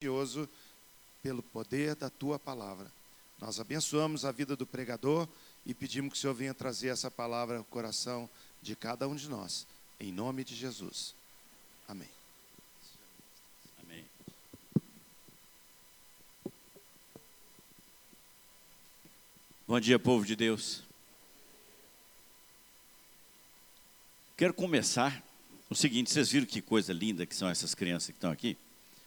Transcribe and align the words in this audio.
precioso 0.00 0.48
pelo 1.22 1.42
poder 1.42 1.94
da 1.94 2.08
tua 2.08 2.38
palavra. 2.38 2.90
Nós 3.38 3.60
abençoamos 3.60 4.24
a 4.24 4.32
vida 4.32 4.56
do 4.56 4.66
pregador 4.66 5.28
e 5.66 5.74
pedimos 5.74 6.12
que 6.12 6.18
o 6.18 6.20
Senhor 6.22 6.32
venha 6.32 6.54
trazer 6.54 6.88
essa 6.88 7.10
palavra 7.10 7.58
ao 7.58 7.64
coração 7.64 8.28
de 8.62 8.74
cada 8.74 9.06
um 9.06 9.14
de 9.14 9.28
nós. 9.28 9.66
Em 10.00 10.10
nome 10.10 10.42
de 10.42 10.56
Jesus. 10.56 11.14
Amém. 11.86 12.08
Amém. 13.82 14.06
Bom 19.68 19.78
dia, 19.78 19.98
povo 19.98 20.24
de 20.24 20.34
Deus. 20.34 20.82
Quero 24.34 24.54
começar 24.54 25.22
o 25.68 25.74
seguinte: 25.74 26.10
vocês 26.10 26.30
viram 26.30 26.46
que 26.46 26.62
coisa 26.62 26.90
linda 26.90 27.26
que 27.26 27.36
são 27.36 27.50
essas 27.50 27.74
crianças 27.74 28.06
que 28.06 28.16
estão 28.16 28.30
aqui? 28.30 28.56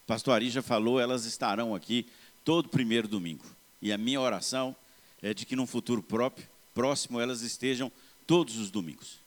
O 0.03 0.07
pastor 0.07 0.33
Ari 0.33 0.49
já 0.49 0.61
falou, 0.61 0.99
elas 0.99 1.25
estarão 1.25 1.73
aqui 1.73 2.05
todo 2.43 2.69
primeiro 2.69 3.07
domingo. 3.07 3.45
E 3.81 3.91
a 3.91 3.97
minha 3.97 4.19
oração 4.19 4.75
é 5.21 5.33
de 5.33 5.45
que 5.45 5.55
num 5.55 5.65
futuro 5.65 6.03
próprio, 6.03 6.47
próximo 6.73 7.19
elas 7.19 7.41
estejam 7.41 7.91
todos 8.27 8.57
os 8.57 8.69
domingos. 8.69 9.19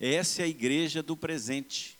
Essa 0.00 0.42
é 0.42 0.44
a 0.44 0.48
igreja 0.48 1.02
do 1.02 1.16
presente. 1.16 1.96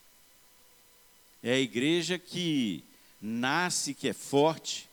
É 1.43 1.53
a 1.53 1.59
igreja 1.59 2.19
que 2.19 2.83
nasce, 3.20 3.95
que 3.95 4.09
é 4.09 4.12
forte. 4.12 4.89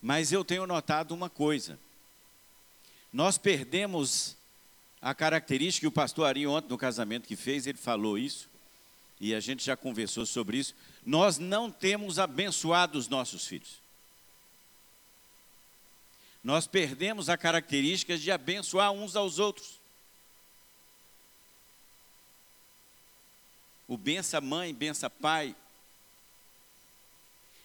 Mas 0.00 0.30
eu 0.30 0.44
tenho 0.44 0.66
notado 0.66 1.12
uma 1.12 1.28
coisa. 1.28 1.78
Nós 3.12 3.36
perdemos 3.36 4.36
a 5.00 5.12
característica, 5.12 5.84
e 5.84 5.88
o 5.88 5.92
pastor 5.92 6.26
Ari 6.26 6.46
ontem 6.46 6.68
no 6.68 6.78
casamento 6.78 7.26
que 7.26 7.34
fez, 7.34 7.66
ele 7.66 7.76
falou 7.76 8.16
isso, 8.16 8.48
e 9.22 9.36
a 9.36 9.38
gente 9.38 9.64
já 9.64 9.76
conversou 9.76 10.26
sobre 10.26 10.58
isso. 10.58 10.74
Nós 11.06 11.38
não 11.38 11.70
temos 11.70 12.18
abençoado 12.18 12.98
os 12.98 13.06
nossos 13.06 13.46
filhos. 13.46 13.80
Nós 16.42 16.66
perdemos 16.66 17.28
a 17.28 17.38
característica 17.38 18.18
de 18.18 18.32
abençoar 18.32 18.90
uns 18.90 19.14
aos 19.14 19.38
outros. 19.38 19.80
O 23.86 23.96
bença 23.96 24.40
mãe, 24.40 24.74
bença 24.74 25.08
pai. 25.08 25.54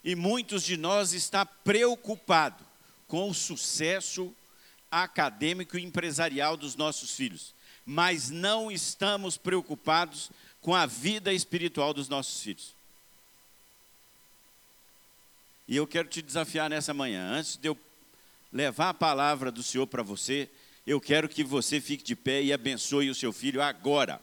E 0.04 0.14
muitos 0.14 0.62
de 0.62 0.78
nós 0.78 1.12
está 1.12 1.44
preocupado 1.44 2.64
com 3.08 3.32
o 3.32 3.34
sucesso 3.34 4.32
acadêmico 4.92 5.76
e 5.76 5.84
empresarial 5.84 6.56
dos 6.56 6.76
nossos 6.76 7.16
filhos, 7.16 7.56
mas 7.84 8.30
não 8.30 8.72
estamos 8.72 9.38
preocupados 9.38 10.30
com 10.62 10.76
a 10.76 10.86
vida 10.86 11.34
espiritual 11.34 11.94
dos 11.94 12.10
nossos 12.10 12.42
filhos. 12.42 12.76
E 15.68 15.76
eu 15.76 15.86
quero 15.86 16.08
te 16.08 16.22
desafiar 16.22 16.70
nessa 16.70 16.94
manhã, 16.94 17.30
antes 17.30 17.58
de 17.58 17.68
eu 17.68 17.78
levar 18.52 18.90
a 18.90 18.94
palavra 18.94 19.52
do 19.52 19.62
Senhor 19.62 19.86
para 19.86 20.02
você, 20.02 20.50
eu 20.86 21.02
quero 21.02 21.28
que 21.28 21.44
você 21.44 21.82
fique 21.82 22.04
de 22.04 22.16
pé 22.16 22.42
e 22.42 22.54
abençoe 22.54 23.10
o 23.10 23.16
seu 23.16 23.34
filho 23.34 23.62
agora. 23.62 24.22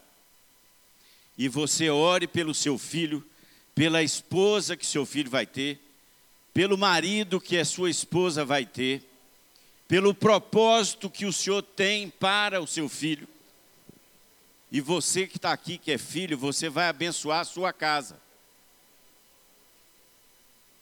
E 1.37 1.49
você 1.49 1.91
ore 1.91 2.27
pelo 2.27 2.55
seu 2.55 2.79
filho, 2.79 3.23
pela 3.75 4.03
esposa 4.03 4.77
que 4.77 4.87
seu 4.87 5.05
filho 5.05 5.31
vai 5.31 5.45
ter, 5.45 5.79
pelo 6.55 6.79
marido 6.79 7.41
que 7.41 7.59
a 7.59 7.65
sua 7.65 7.91
esposa 7.91 8.45
vai 8.45 8.65
ter, 8.65 9.03
pelo 9.87 10.15
propósito 10.15 11.11
que 11.11 11.27
o 11.27 11.33
Senhor 11.33 11.61
tem 11.61 12.09
para 12.09 12.63
o 12.63 12.67
seu 12.67 12.89
filho. 12.89 13.29
E 14.75 14.81
você 14.81 15.25
que 15.25 15.37
está 15.37 15.53
aqui, 15.53 15.79
que 15.79 15.93
é 15.93 15.99
filho, 15.99 16.37
você 16.37 16.69
vai 16.69 16.89
abençoar 16.89 17.39
a 17.39 17.45
sua 17.45 17.73
casa. 17.73 18.21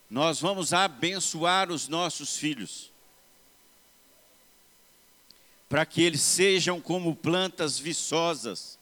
Nós 0.09 0.41
vamos 0.41 0.73
abençoar 0.73 1.71
os 1.71 1.89
nossos 1.89 2.39
filhos, 2.39 2.91
para 5.69 5.85
que 5.85 6.01
eles 6.01 6.23
sejam 6.23 6.81
como 6.81 7.15
plantas 7.15 7.79
viçosas, 7.79 8.79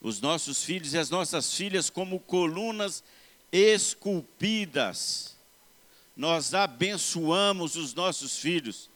os 0.00 0.20
nossos 0.20 0.62
filhos 0.62 0.94
e 0.94 0.98
as 0.98 1.10
nossas 1.10 1.52
filhas 1.52 1.90
como 1.90 2.20
colunas 2.20 3.02
esculpidas. 3.50 5.36
Nós 6.16 6.54
abençoamos 6.54 7.74
os 7.74 7.92
nossos 7.94 8.38
filhos 8.38 8.88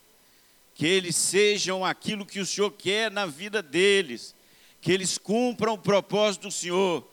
que 0.76 0.86
eles 0.86 1.16
sejam 1.16 1.84
aquilo 1.84 2.24
que 2.24 2.38
o 2.38 2.46
Senhor 2.46 2.70
quer 2.70 3.10
na 3.10 3.26
vida 3.26 3.60
deles, 3.60 4.37
que 4.80 4.92
eles 4.92 5.18
cumpram 5.18 5.74
o 5.74 5.78
propósito 5.78 6.42
do 6.48 6.52
Senhor, 6.52 7.06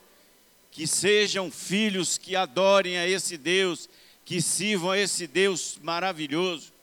que 0.72 0.86
sejam 0.86 1.50
filhos 1.50 2.18
que 2.18 2.36
adorem 2.36 2.98
a 2.98 3.08
esse 3.08 3.38
Deus, 3.38 3.90
que 4.24 4.42
sirvam 4.42 4.92
a 4.92 4.98
esse 4.98 5.28
Deus 5.28 5.80
maravilhoso. 5.82 6.74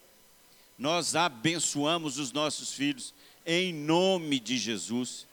Nós 0.78 1.15
abençoamos 1.15 2.19
os 2.19 2.32
nossos 2.32 2.72
filhos 2.72 3.15
em 3.44 3.72
nome 3.72 4.41
de 4.41 4.56
Jesus. 4.56 5.26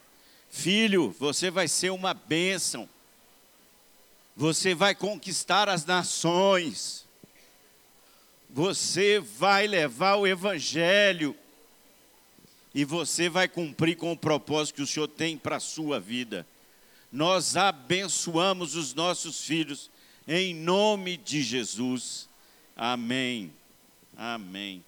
Filho, 0.49 1.15
você 1.19 1.49
vai 1.49 1.67
ser 1.67 1.91
uma 1.91 2.13
bênção. 2.13 2.87
Você 4.35 4.73
vai 4.73 4.95
conquistar 4.95 5.69
as 5.69 5.85
nações 5.85 7.07
você 8.49 9.19
vai 9.19 9.67
levar 9.67 10.15
o 10.15 10.25
Evangelho 10.25 11.35
e 12.79 12.85
você 12.85 13.27
vai 13.27 13.45
cumprir 13.45 13.97
com 13.97 14.09
o 14.13 14.17
propósito 14.17 14.77
que 14.77 14.81
o 14.81 14.87
Senhor 14.87 15.09
tem 15.09 15.37
para 15.37 15.57
a 15.57 15.59
sua 15.59 15.99
vida. 15.99 16.47
Nós 17.11 17.57
abençoamos 17.57 18.73
os 18.73 18.93
nossos 18.93 19.43
filhos 19.43 19.91
em 20.25 20.55
nome 20.55 21.17
de 21.17 21.43
Jesus. 21.43 22.29
Amém. 22.77 23.51
Amém. 24.15 24.81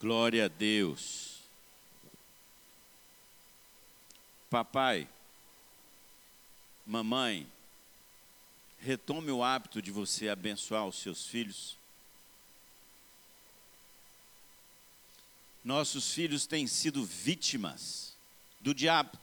Glória 0.00 0.46
a 0.46 0.48
Deus. 0.48 1.38
Papai, 4.50 5.06
mamãe, 6.84 7.46
retome 8.80 9.30
o 9.30 9.44
hábito 9.44 9.80
de 9.80 9.92
você 9.92 10.28
abençoar 10.28 10.84
os 10.84 10.96
seus 10.96 11.28
filhos 11.28 11.77
nossos 15.68 16.14
filhos 16.14 16.46
têm 16.46 16.66
sido 16.66 17.04
vítimas 17.04 18.16
do 18.58 18.74
diabo. 18.74 19.18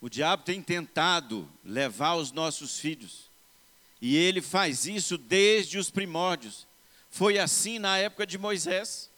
O 0.00 0.08
diabo 0.08 0.44
tem 0.44 0.62
tentado 0.62 1.50
levar 1.64 2.14
os 2.14 2.30
nossos 2.30 2.78
filhos, 2.78 3.28
e 4.00 4.16
ele 4.16 4.40
faz 4.40 4.86
isso 4.86 5.18
desde 5.18 5.76
os 5.76 5.90
primórdios. 5.90 6.68
Foi 7.10 7.36
assim 7.36 7.80
na 7.80 7.98
época 7.98 8.24
de 8.24 8.38
Moisés. 8.38 9.10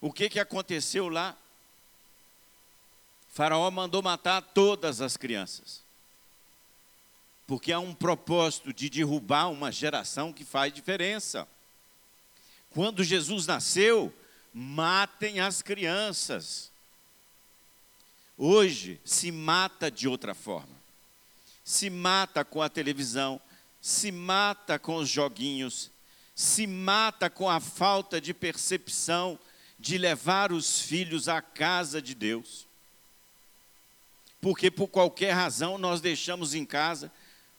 O 0.00 0.12
que, 0.12 0.30
que 0.30 0.38
aconteceu 0.38 1.08
lá? 1.08 1.36
Faraó 3.30 3.68
mandou 3.68 4.00
matar 4.00 4.40
todas 4.40 5.00
as 5.00 5.16
crianças 5.16 5.89
porque 7.50 7.72
há 7.72 7.80
um 7.80 7.92
propósito 7.92 8.72
de 8.72 8.88
derrubar 8.88 9.50
uma 9.50 9.72
geração 9.72 10.32
que 10.32 10.44
faz 10.44 10.72
diferença. 10.72 11.48
Quando 12.72 13.02
Jesus 13.02 13.44
nasceu, 13.44 14.14
matem 14.54 15.40
as 15.40 15.60
crianças. 15.60 16.70
Hoje 18.38 19.00
se 19.04 19.32
mata 19.32 19.90
de 19.90 20.06
outra 20.06 20.32
forma. 20.32 20.72
Se 21.64 21.90
mata 21.90 22.44
com 22.44 22.62
a 22.62 22.68
televisão, 22.68 23.40
se 23.82 24.12
mata 24.12 24.78
com 24.78 24.94
os 24.94 25.08
joguinhos, 25.08 25.90
se 26.36 26.68
mata 26.68 27.28
com 27.28 27.50
a 27.50 27.58
falta 27.58 28.20
de 28.20 28.32
percepção 28.32 29.36
de 29.76 29.98
levar 29.98 30.52
os 30.52 30.80
filhos 30.80 31.28
à 31.28 31.42
casa 31.42 32.00
de 32.00 32.14
Deus. 32.14 32.64
Porque 34.40 34.70
por 34.70 34.86
qualquer 34.86 35.32
razão 35.32 35.78
nós 35.78 36.00
deixamos 36.00 36.54
em 36.54 36.64
casa 36.64 37.10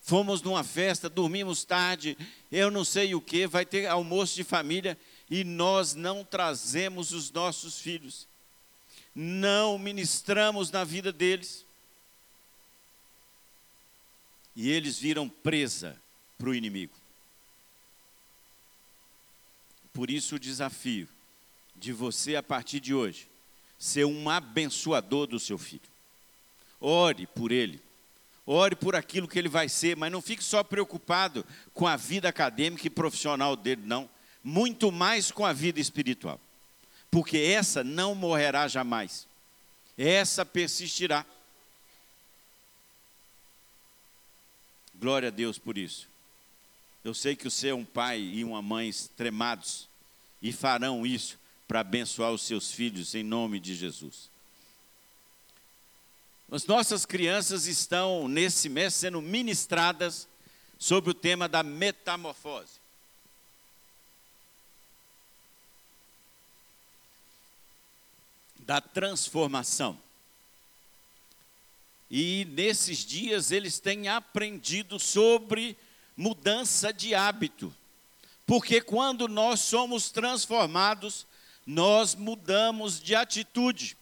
fomos 0.01 0.41
numa 0.41 0.63
festa, 0.63 1.09
dormimos 1.09 1.63
tarde, 1.63 2.17
eu 2.51 2.71
não 2.71 2.83
sei 2.83 3.13
o 3.15 3.21
que, 3.21 3.47
vai 3.47 3.65
ter 3.65 3.85
almoço 3.85 4.35
de 4.35 4.43
família 4.43 4.97
e 5.29 5.43
nós 5.43 5.93
não 5.93 6.23
trazemos 6.23 7.11
os 7.11 7.31
nossos 7.31 7.79
filhos, 7.79 8.27
não 9.15 9.77
ministramos 9.77 10.71
na 10.71 10.83
vida 10.83 11.11
deles. 11.11 11.65
E 14.53 14.69
eles 14.69 14.99
viram 14.99 15.29
presa 15.29 15.95
para 16.37 16.49
o 16.49 16.55
inimigo. 16.55 16.93
Por 19.93 20.09
isso 20.09 20.35
o 20.35 20.39
desafio 20.39 21.07
de 21.75 21.93
você, 21.93 22.35
a 22.35 22.43
partir 22.43 22.81
de 22.81 22.93
hoje, 22.93 23.29
ser 23.79 24.05
um 24.05 24.29
abençoador 24.29 25.25
do 25.25 25.39
seu 25.39 25.57
filho. 25.57 25.81
Ore 26.81 27.27
por 27.27 27.51
ele 27.51 27.81
ore 28.51 28.75
por 28.75 28.95
aquilo 28.95 29.27
que 29.27 29.39
ele 29.39 29.47
vai 29.47 29.69
ser, 29.69 29.95
mas 29.95 30.11
não 30.11 30.21
fique 30.21 30.43
só 30.43 30.63
preocupado 30.63 31.45
com 31.73 31.87
a 31.87 31.95
vida 31.95 32.27
acadêmica 32.27 32.85
e 32.85 32.89
profissional 32.89 33.55
dele, 33.55 33.81
não. 33.85 34.09
Muito 34.43 34.91
mais 34.91 35.31
com 35.31 35.45
a 35.45 35.53
vida 35.53 35.79
espiritual, 35.79 36.39
porque 37.09 37.37
essa 37.37 37.83
não 37.83 38.13
morrerá 38.13 38.67
jamais, 38.67 39.27
essa 39.97 40.45
persistirá. 40.45 41.25
Glória 44.95 45.29
a 45.29 45.31
Deus 45.31 45.57
por 45.57 45.77
isso. 45.77 46.09
Eu 47.03 47.13
sei 47.13 47.35
que 47.35 47.45
você 47.45 47.69
é 47.69 47.73
um 47.73 47.85
pai 47.85 48.19
e 48.19 48.43
uma 48.43 48.61
mãe 48.61 48.89
extremados 48.89 49.87
e 50.41 50.51
farão 50.51 51.05
isso 51.05 51.39
para 51.67 51.79
abençoar 51.79 52.31
os 52.31 52.41
seus 52.41 52.71
filhos 52.71 53.15
em 53.15 53.23
nome 53.23 53.59
de 53.59 53.75
Jesus. 53.75 54.30
As 56.51 56.65
nossas 56.65 57.05
crianças 57.05 57.65
estão 57.65 58.27
nesse 58.27 58.67
mês 58.67 58.93
sendo 58.93 59.21
ministradas 59.21 60.27
sobre 60.77 61.11
o 61.11 61.13
tema 61.13 61.47
da 61.47 61.63
metamorfose. 61.63 62.81
Da 68.59 68.81
transformação. 68.81 69.97
E 72.09 72.45
nesses 72.51 73.05
dias 73.05 73.51
eles 73.51 73.79
têm 73.79 74.09
aprendido 74.09 74.99
sobre 74.99 75.77
mudança 76.17 76.91
de 76.91 77.15
hábito. 77.15 77.73
Porque 78.45 78.81
quando 78.81 79.29
nós 79.29 79.61
somos 79.61 80.11
transformados, 80.11 81.25
nós 81.65 82.13
mudamos 82.13 82.99
de 82.99 83.15
atitude. 83.15 83.95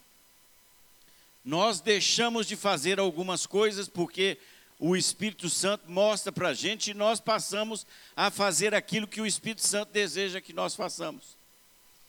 Nós 1.44 1.80
deixamos 1.80 2.45
de 2.47 2.56
fazer 2.56 3.00
algumas 3.00 3.45
coisas 3.45 3.88
porque 3.88 4.38
o 4.80 4.95
Espírito 4.95 5.50
Santo 5.50 5.89
mostra 5.91 6.31
para 6.31 6.50
a 6.50 6.53
gente 6.53 6.91
e 6.91 6.94
nós 6.94 7.19
passamos 7.19 7.86
a 8.15 8.31
fazer 8.31 8.74
aquilo 8.74 9.07
que 9.07 9.19
o 9.19 9.25
Espírito 9.25 9.65
Santo 9.65 9.91
deseja 9.91 10.39
que 10.39 10.53
nós 10.53 10.75
façamos. 10.75 11.38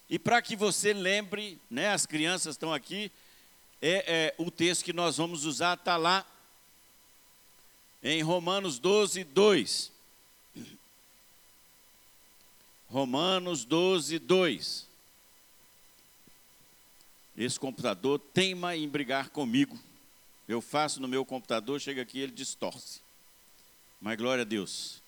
E 0.08 0.18
para 0.18 0.42
que 0.42 0.56
você 0.56 0.92
lembre, 0.92 1.58
né, 1.70 1.92
as 1.92 2.06
crianças 2.06 2.54
estão 2.54 2.72
aqui, 2.72 3.10
é, 3.80 4.04
é, 4.06 4.34
o 4.38 4.50
texto 4.50 4.84
que 4.84 4.92
nós 4.92 5.16
vamos 5.16 5.44
usar 5.44 5.74
está 5.76 5.96
lá 5.96 6.24
em 8.02 8.22
Romanos 8.22 8.78
12, 8.78 9.24
2. 9.24 9.92
Romanos 12.88 13.64
12, 13.64 14.18
2. 14.18 14.89
Esse 17.36 17.58
computador 17.58 18.18
teima 18.18 18.76
em 18.76 18.88
brigar 18.88 19.30
comigo. 19.30 19.78
Eu 20.48 20.60
faço 20.60 21.00
no 21.00 21.08
meu 21.08 21.24
computador, 21.24 21.80
chega 21.80 22.02
aqui 22.02 22.18
ele 22.18 22.32
distorce. 22.32 23.00
Mas 24.00 24.16
glória 24.16 24.42
a 24.42 24.44
Deus. 24.44 25.00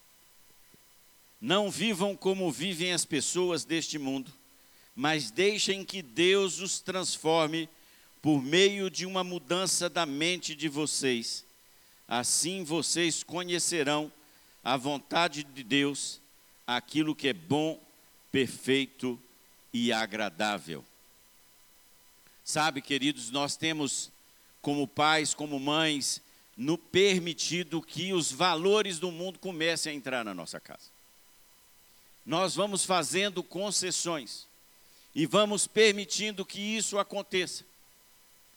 Não 1.41 1.71
vivam 1.71 2.17
como 2.17 2.53
vivem 2.53 2.93
as 2.93 3.05
pessoas 3.05 3.65
deste 3.65 3.99
mundo, 3.99 4.33
mas 4.95 5.31
deixem 5.31 5.85
que 5.85 6.01
Deus 6.01 6.61
os 6.61 6.79
transforme 6.79 7.69
por 8.23 8.41
meio 8.41 8.89
de 8.89 9.05
uma 9.05 9.25
mudança 9.25 9.91
da 9.91 10.07
mente 10.07 10.55
de 10.55 10.69
vocês. 10.69 11.45
Assim 12.07 12.63
vocês 12.63 13.25
conhecerão 13.25 14.13
a 14.63 14.77
vontade 14.77 15.43
de 15.43 15.65
Deus, 15.65 16.21
aquilo 16.65 17.17
que 17.17 17.29
é 17.29 17.33
bom, 17.33 17.83
perfeito 18.31 19.21
e 19.73 19.93
agradável. 19.93 20.85
Sabe, 22.45 22.81
queridos, 22.83 23.31
nós 23.31 23.57
temos 23.57 24.11
como 24.61 24.87
pais, 24.87 25.35
como 25.35 25.59
mães, 25.59 26.21
no 26.57 26.77
permitido 26.77 27.81
que 27.81 28.13
os 28.13 28.31
valores 28.31 28.99
do 28.99 29.11
mundo 29.11 29.39
comecem 29.39 29.93
a 29.93 29.97
entrar 29.97 30.25
na 30.25 30.35
nossa 30.35 30.61
casa. 30.61 30.91
Nós 32.25 32.55
vamos 32.55 32.85
fazendo 32.85 33.43
concessões 33.43 34.47
e 35.15 35.27
vamos 35.27 35.67
permitindo 35.67 36.45
que 36.45 36.61
isso 36.61 36.99
aconteça 36.99 37.65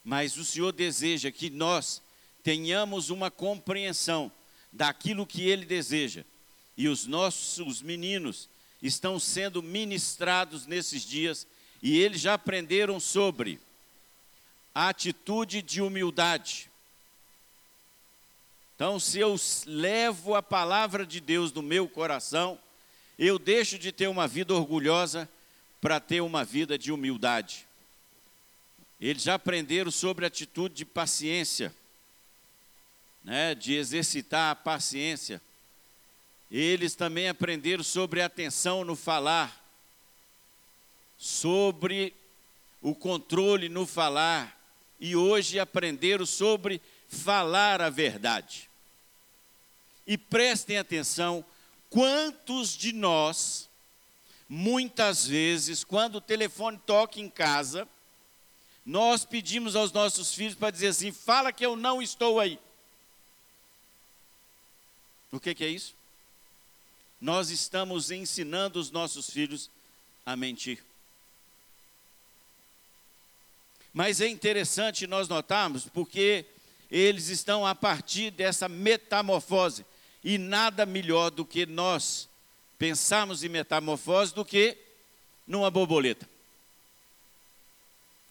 mas 0.05 0.37
o 0.37 0.45
Senhor 0.45 0.71
deseja 0.71 1.31
que 1.31 1.49
nós 1.49 1.99
tenhamos 2.43 3.09
uma 3.09 3.31
compreensão 3.31 4.31
daquilo 4.71 5.25
que 5.25 5.49
Ele 5.49 5.65
deseja. 5.65 6.23
E 6.77 6.87
os 6.87 7.07
nossos 7.07 7.81
meninos 7.81 8.47
estão 8.83 9.19
sendo 9.19 9.63
ministrados 9.63 10.67
nesses 10.67 11.03
dias 11.03 11.47
e 11.81 11.97
eles 11.97 12.21
já 12.21 12.35
aprenderam 12.35 12.99
sobre 12.99 13.59
a 14.75 14.89
atitude 14.89 15.61
de 15.61 15.81
humildade. 15.81 16.69
Então, 18.75 18.99
se 18.99 19.19
eu 19.19 19.37
levo 19.65 20.35
a 20.35 20.43
palavra 20.43 21.05
de 21.05 21.21
Deus 21.21 21.53
no 21.53 21.61
meu 21.61 21.87
coração, 21.87 22.59
eu 23.17 23.39
deixo 23.39 23.79
de 23.79 23.93
ter 23.93 24.07
uma 24.07 24.27
vida 24.27 24.53
orgulhosa 24.53 25.29
para 25.79 26.01
ter 26.01 26.19
uma 26.19 26.43
vida 26.43 26.77
de 26.77 26.91
humildade. 26.91 27.65
Eles 28.99 29.23
já 29.23 29.35
aprenderam 29.35 29.89
sobre 29.89 30.25
a 30.25 30.27
atitude 30.27 30.75
de 30.75 30.83
paciência, 30.83 31.73
né, 33.23 33.55
de 33.55 33.75
exercitar 33.75 34.51
a 34.51 34.55
paciência. 34.55 35.41
Eles 36.51 36.95
também 36.95 37.29
aprenderam 37.29 37.83
sobre 37.83 38.21
atenção 38.21 38.83
no 38.83 38.95
falar, 38.95 39.63
sobre 41.17 42.13
o 42.81 42.93
controle 42.93 43.69
no 43.69 43.85
falar, 43.85 44.54
e 44.99 45.15
hoje 45.15 45.59
aprenderam 45.59 46.25
sobre 46.25 46.81
falar 47.07 47.81
a 47.81 47.89
verdade. 47.89 48.69
E 50.07 50.17
prestem 50.17 50.77
atenção, 50.77 51.43
quantos 51.89 52.75
de 52.75 52.93
nós, 52.93 53.69
muitas 54.47 55.25
vezes, 55.25 55.83
quando 55.83 56.15
o 56.15 56.21
telefone 56.21 56.79
toca 56.85 57.19
em 57.19 57.29
casa, 57.29 57.87
nós 58.85 59.25
pedimos 59.25 59.75
aos 59.75 59.91
nossos 59.91 60.33
filhos 60.33 60.55
para 60.55 60.71
dizer 60.71 60.87
assim: 60.87 61.11
fala 61.11 61.51
que 61.51 61.65
eu 61.65 61.75
não 61.75 62.01
estou 62.01 62.39
aí. 62.39 62.59
O 65.31 65.39
que, 65.39 65.55
que 65.55 65.63
é 65.63 65.69
isso? 65.69 65.95
Nós 67.19 67.49
estamos 67.49 68.11
ensinando 68.11 68.79
os 68.79 68.91
nossos 68.91 69.29
filhos 69.29 69.69
a 70.25 70.35
mentir. 70.35 70.83
Mas 73.95 74.19
é 74.19 74.27
interessante 74.27 75.07
nós 75.07 75.29
notarmos 75.29 75.87
porque 75.87 76.45
eles 76.91 77.29
estão 77.29 77.65
a 77.65 77.73
partir 77.73 78.29
dessa 78.29 78.67
metamorfose. 78.67 79.85
E 80.21 80.37
nada 80.37 80.85
melhor 80.85 81.31
do 81.31 81.45
que 81.45 81.65
nós 81.65 82.27
pensarmos 82.77 83.41
em 83.41 83.47
metamorfose 83.47 84.35
do 84.35 84.43
que 84.43 84.77
numa 85.47 85.71
borboleta. 85.71 86.27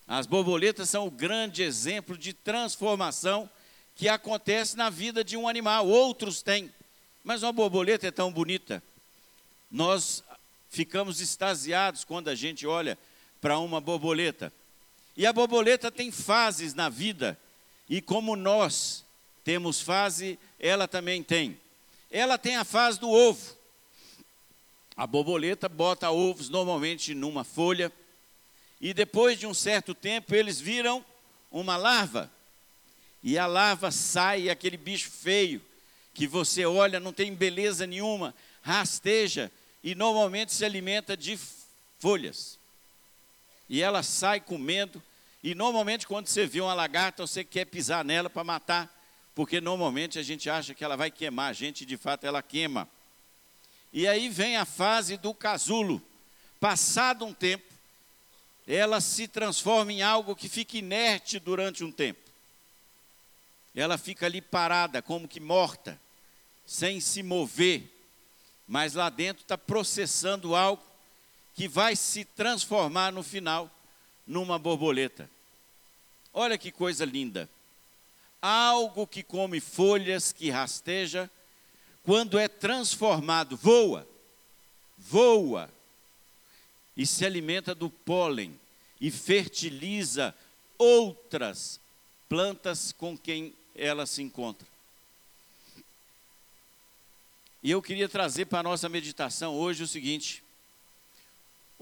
As 0.07 0.27
borboletas 0.27 0.91
são 0.91 1.07
o 1.07 1.11
grande 1.11 1.63
exemplo 1.63 2.19
de 2.19 2.35
transformação 2.35 3.49
que 3.97 4.07
acontece 4.07 4.77
na 4.77 4.91
vida 4.91 5.25
de 5.25 5.35
um 5.35 5.49
animal. 5.49 5.89
Outros 5.89 6.43
têm, 6.43 6.71
mas 7.25 7.43
uma 7.43 7.55
borboleta 7.55 8.07
é 8.07 8.11
tão 8.11 8.31
bonita. 8.31 8.83
Nós 9.71 10.23
ficamos 10.69 11.23
extasiados 11.23 12.05
quando 12.05 12.29
a 12.29 12.35
gente 12.35 12.67
olha 12.67 12.99
para 13.41 13.59
uma 13.59 13.81
borboleta. 13.81 14.53
E 15.17 15.27
a 15.27 15.33
borboleta 15.33 15.91
tem 15.91 16.11
fases 16.11 16.75
na 16.75 16.89
vida, 16.89 17.39
e 17.89 18.01
como 18.01 18.35
nós 18.35 19.05
temos 19.45 19.81
fase, 19.81 20.39
ela 20.59 20.89
também 20.89 21.23
tem. 21.23 21.59
Ela 22.11 22.39
tem 22.39 22.57
a 22.57 22.65
fase 22.65 22.99
do 22.99 23.11
ovo. 23.11 23.57
A 24.97 25.07
borboleta 25.07 25.69
bota 25.69 26.11
ovos 26.11 26.49
normalmente 26.49 27.15
numa 27.15 27.45
folha 27.45 27.93
e 28.81 28.95
depois 28.95 29.39
de 29.39 29.47
um 29.47 29.55
certo 29.55 29.95
tempo 29.95 30.35
eles 30.35 30.61
viram 30.61 31.05
uma 31.51 31.77
larva. 31.77 32.31
E 33.23 33.39
a 33.39 33.47
larva 33.47 33.91
sai, 33.91 34.49
aquele 34.49 34.77
bicho 34.77 35.11
feio, 35.11 35.61
que 36.13 36.27
você 36.27 36.65
olha, 36.65 37.01
não 37.01 37.13
tem 37.13 37.35
beleza 37.35 37.87
nenhuma, 37.87 38.35
rasteja 38.63 39.51
e 39.83 39.95
normalmente 39.95 40.53
se 40.53 40.65
alimenta 40.65 41.17
de 41.17 41.39
folhas. 41.99 42.59
E 43.69 43.83
ela 43.83 44.03
sai 44.03 44.41
comendo, 44.41 45.03
e 45.43 45.55
normalmente 45.55 46.07
quando 46.07 46.27
você 46.27 46.47
vê 46.47 46.61
uma 46.61 46.75
lagarta, 46.75 47.27
você 47.27 47.45
quer 47.45 47.65
pisar 47.65 48.05
nela 48.05 48.29
para 48.29 48.45
matar, 48.45 48.91
porque 49.35 49.61
normalmente 49.61 50.19
a 50.19 50.23
gente 50.23 50.49
acha 50.49 50.75
que 50.75 50.85
ela 50.85 50.97
vai 50.97 51.11
queimar 51.11 51.51
a 51.51 51.53
gente, 51.53 51.83
e 51.83 51.87
de 51.87 51.97
fato 51.97 52.25
ela 52.25 52.43
queima. 52.43 52.89
E 53.93 54.07
aí 54.07 54.29
vem 54.29 54.57
a 54.57 54.65
fase 54.65 55.17
do 55.17 55.33
casulo. 55.33 56.03
Passado 56.61 57.25
um 57.25 57.33
tempo, 57.33 57.73
ela 58.67 59.01
se 59.01 59.29
transforma 59.29 59.93
em 59.93 60.03
algo 60.03 60.35
que 60.35 60.49
fica 60.49 60.79
inerte 60.79 61.39
durante 61.39 61.85
um 61.85 61.93
tempo. 61.93 62.21
Ela 63.75 63.99
fica 63.99 64.27
ali 64.27 64.41
parada, 64.41 65.03
como 65.03 65.29
que 65.29 65.41
morta, 65.41 66.01
sem 66.67 67.01
se 67.01 67.23
mover, 67.23 67.91
mas 68.67 68.95
lá 68.95 69.11
dentro 69.11 69.43
está 69.43 69.59
processando 69.59 70.55
algo 70.55 70.83
que 71.55 71.69
vai 71.69 71.95
se 71.95 72.25
transformar 72.25 73.13
no 73.13 73.23
final 73.23 73.71
numa 74.27 74.59
borboleta. 74.59 75.31
Olha 76.33 76.59
que 76.59 76.73
coisa 76.73 77.05
linda. 77.05 77.49
Algo 78.43 79.07
que 79.07 79.23
come 79.23 79.61
folhas, 79.61 80.33
que 80.33 80.51
rasteja, 80.51 81.31
quando 82.03 82.39
é 82.39 82.49
transformado, 82.49 83.57
voa, 83.57 84.07
voa, 84.99 85.71
e 86.97 87.07
se 87.07 87.25
alimenta 87.25 87.75
do 87.75 87.89
pólen 87.89 88.59
e 89.01 89.11
fertiliza 89.11 90.35
outras 90.77 91.81
plantas 92.29 92.93
com 92.93 93.17
quem 93.17 93.55
ela 93.75 94.07
se 94.07 94.23
encontra. 94.23 94.67
E 97.63 97.71
eu 97.71 97.81
queria 97.81 98.09
trazer 98.09 98.45
para 98.45 98.61
a 98.61 98.63
nossa 98.63 98.89
meditação 98.89 99.55
hoje 99.55 99.83
o 99.83 99.89
seguinte: 99.89 100.44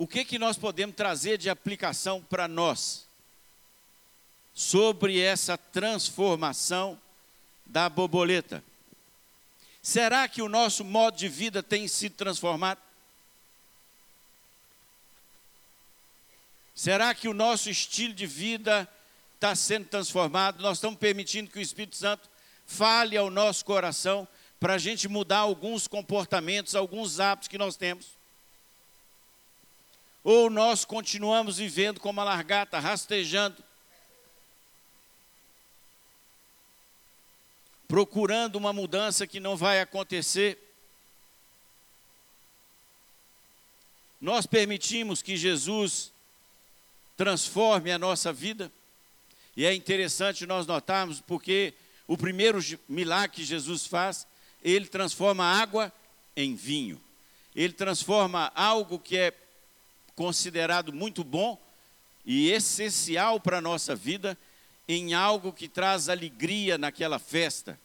o 0.03 0.07
que, 0.09 0.25
que 0.25 0.37
nós 0.37 0.59
podemos 0.59 0.97
trazer 0.97 1.39
de 1.39 1.49
aplicação 1.49 2.21
para 2.21 2.49
nós 2.49 3.07
sobre 4.53 5.21
essa 5.21 5.57
transformação 5.57 7.01
da 7.65 7.89
borboleta? 7.89 8.65
Será 9.81 10.27
que 10.27 10.43
o 10.43 10.49
nosso 10.49 10.85
modo 10.85 11.17
de 11.17 11.29
vida 11.29 11.63
tem 11.63 11.87
sido 11.87 12.17
transformado? 12.17 12.81
Será 16.75 17.15
que 17.15 17.29
o 17.29 17.35
nosso 17.35 17.71
estilo 17.71 18.13
de 18.13 18.27
vida 18.27 18.89
está 19.37 19.55
sendo 19.55 19.87
transformado? 19.87 20.61
Nós 20.65 20.79
estamos 20.79 20.99
permitindo 20.99 21.49
que 21.49 21.61
o 21.61 21.63
Espírito 21.63 21.95
Santo 21.95 22.29
fale 22.67 23.17
ao 23.17 23.31
nosso 23.31 23.65
coração 23.65 24.27
para 24.59 24.75
a 24.75 24.79
gente 24.79 25.07
mudar 25.07 25.39
alguns 25.39 25.87
comportamentos, 25.87 26.75
alguns 26.75 27.21
hábitos 27.21 27.47
que 27.47 27.57
nós 27.57 27.77
temos? 27.77 28.21
Ou 30.25 30.49
nós 30.49 30.85
continuamos 30.85 31.57
vivendo 31.57 31.99
como 31.99 32.21
a 32.21 32.25
largata, 32.25 32.79
rastejando, 32.79 33.63
procurando 37.89 38.57
uma 38.57 38.73
mudança 38.73 39.27
que 39.27 39.41
não 39.41 39.57
vai 39.57 39.81
acontecer? 39.81 40.59
Nós 44.21 44.47
permitimos 44.47 45.21
que 45.21 45.37
Jesus 45.37 46.13
transforme 47.17 47.91
a 47.91 47.99
nossa 47.99 48.33
vida? 48.33 48.71
E 49.57 49.67
é 49.67 49.75
interessante 49.75 50.47
nós 50.47 50.67
notarmos 50.67 51.21
porque 51.21 51.75
o 52.07 52.17
primeiro 52.17 52.61
milagre 52.89 53.37
que 53.37 53.45
Jesus 53.45 53.87
faz, 53.87 54.27
ele 54.63 54.87
transforma 54.87 55.45
água 55.45 55.93
em 56.37 56.55
vinho. 56.55 57.01
Ele 57.55 57.73
transforma 57.73 58.53
algo 58.55 58.99
que 58.99 59.17
é 59.17 59.31
considerado 60.15 60.93
muito 60.93 61.25
bom 61.25 61.61
e 62.25 62.51
essencial 62.51 63.41
para 63.41 63.59
a 63.59 63.63
nossa 63.63 63.95
vida 63.95 64.39
em 64.89 65.15
algo 65.15 65.53
que 65.53 65.69
traz 65.69 66.09
alegria 66.09 66.77
naquela 66.77 67.19
festa. 67.19 67.79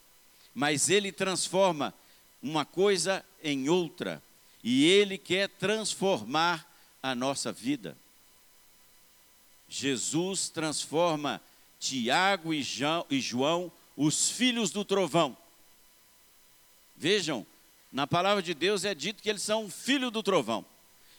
Mas 0.54 0.90
ele 0.90 1.12
transforma 1.12 1.94
uma 2.42 2.66
coisa 2.66 3.24
em 3.44 3.70
outra. 3.70 4.22
E 4.64 4.86
ele 4.86 5.18
quer 5.18 5.50
transformar 5.50 6.68
a 7.02 7.14
nossa 7.16 7.52
vida. 7.52 7.98
Jesus 9.70 10.50
transforma 10.50 11.42
Tiago 11.80 12.54
e 12.54 12.64
João, 12.64 13.72
os 13.96 14.30
filhos 14.30 14.72
do 14.72 14.84
trovão. 14.84 15.38
Vejam, 16.96 17.46
na 17.92 18.08
palavra 18.08 18.42
de 18.42 18.54
Deus 18.54 18.84
é 18.84 18.96
dito 18.96 19.22
que 19.22 19.30
eles 19.30 19.44
são 19.44 19.70
filhos 19.70 20.12
do 20.12 20.24
trovão. 20.24 20.66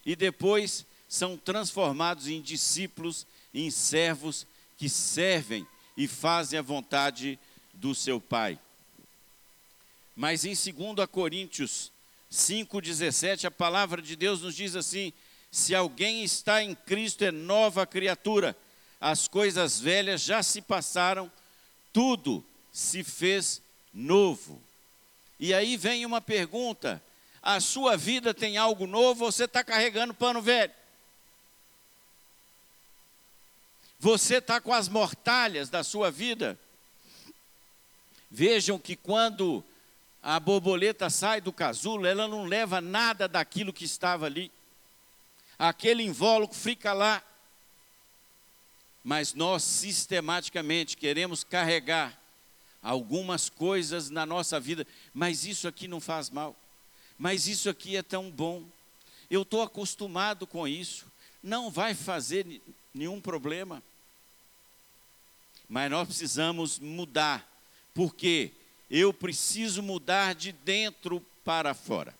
E 0.05 0.17
depois 0.17 0.85
são 1.09 1.37
transformados 1.37 2.29
em 2.29 2.41
discípulos, 2.41 3.27
em 3.53 3.71
servos 3.71 4.47
que 4.77 4.89
servem 4.89 5.67
e 5.97 6.07
fazem 6.07 6.59
a 6.59 6.63
vontade 6.63 7.39
do 7.73 7.95
seu 7.95 8.21
Pai. 8.21 8.59
Mas 10.15 10.45
em 10.45 10.51
2 10.51 11.07
Coríntios 11.11 11.91
5,17, 12.31 13.47
a 13.47 13.51
palavra 13.51 14.03
de 14.03 14.15
Deus 14.15 14.43
nos 14.43 14.55
diz 14.55 14.77
assim: 14.77 15.13
se 15.51 15.75
alguém 15.75 16.23
está 16.23 16.63
em 16.63 16.75
Cristo, 16.75 17.25
é 17.25 17.31
nova 17.31 17.87
criatura. 17.87 18.57
As 19.01 19.29
coisas 19.29 19.81
velhas 19.81 20.23
já 20.23 20.43
se 20.43 20.61
passaram, 20.61 21.31
tudo 21.93 22.45
se 22.73 23.03
fez 23.03 23.63
novo. 23.95 24.61
E 25.39 25.55
aí 25.55 25.77
vem 25.77 26.05
uma 26.05 26.21
pergunta: 26.21 27.03
a 27.41 27.61
sua 27.61 27.97
vida 27.97 28.35
tem 28.35 28.57
algo 28.57 28.87
novo 28.87 29.25
ou 29.25 29.33
você 29.33 29.45
está 29.45 29.65
carregando 29.65 30.13
pano 30.13 30.43
velho? 30.43 30.73
Você 33.99 34.37
está 34.37 34.61
com 34.61 34.73
as 34.73 34.89
mortalhas 34.89 35.69
da 35.69 35.83
sua 35.83 36.11
vida? 36.11 36.59
Vejam 38.31 38.79
que 38.79 38.95
quando 38.95 39.65
a 40.23 40.39
borboleta 40.39 41.11
sai 41.11 41.41
do 41.41 41.53
casulo, 41.53 42.07
ela 42.07 42.29
não 42.29 42.45
leva 42.45 42.81
nada 42.81 43.27
daquilo 43.27 43.73
que 43.73 43.85
estava 43.85 44.27
ali 44.27 44.51
aquele 45.59 46.05
invólucro 46.05 46.57
fica 46.57 46.93
lá. 46.93 47.23
Mas 49.03 49.35
nós 49.35 49.63
sistematicamente 49.65 50.97
queremos 50.97 51.43
carregar 51.43 52.19
algumas 52.83 53.49
coisas 53.49 54.11
na 54.11 54.25
nossa 54.25 54.61
vida, 54.61 54.87
mas 55.13 55.45
isso 55.45 55.67
aqui 55.67 55.89
não 55.89 56.01
faz 56.01 56.31
mal, 56.31 56.55
mas 57.19 57.49
isso 57.49 57.69
aqui 57.69 57.97
é 57.97 58.03
tão 58.03 58.31
bom, 58.31 58.65
eu 59.29 59.43
estou 59.43 59.63
acostumado 59.63 60.47
com 60.47 60.67
isso, 60.69 61.07
não 61.43 61.71
vai 61.71 61.95
fazer 61.95 62.47
nenhum 62.95 63.21
problema. 63.21 63.83
Mas 65.69 65.91
nós 65.91 66.09
precisamos 66.09 66.79
mudar, 66.79 67.47
porque 67.95 68.53
eu 68.91 69.13
preciso 69.13 69.83
mudar 69.83 70.35
de 70.35 70.53
dentro 70.53 71.25
para 71.45 71.75
fora. 71.75 72.15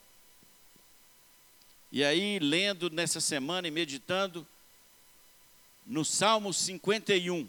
E 1.91 2.05
aí, 2.05 2.39
lendo 2.39 2.91
nessa 2.91 3.21
semana 3.21 3.67
e 3.67 3.71
meditando, 3.71 4.47
no 5.87 6.05
Salmo 6.05 6.53
51, 6.53 7.49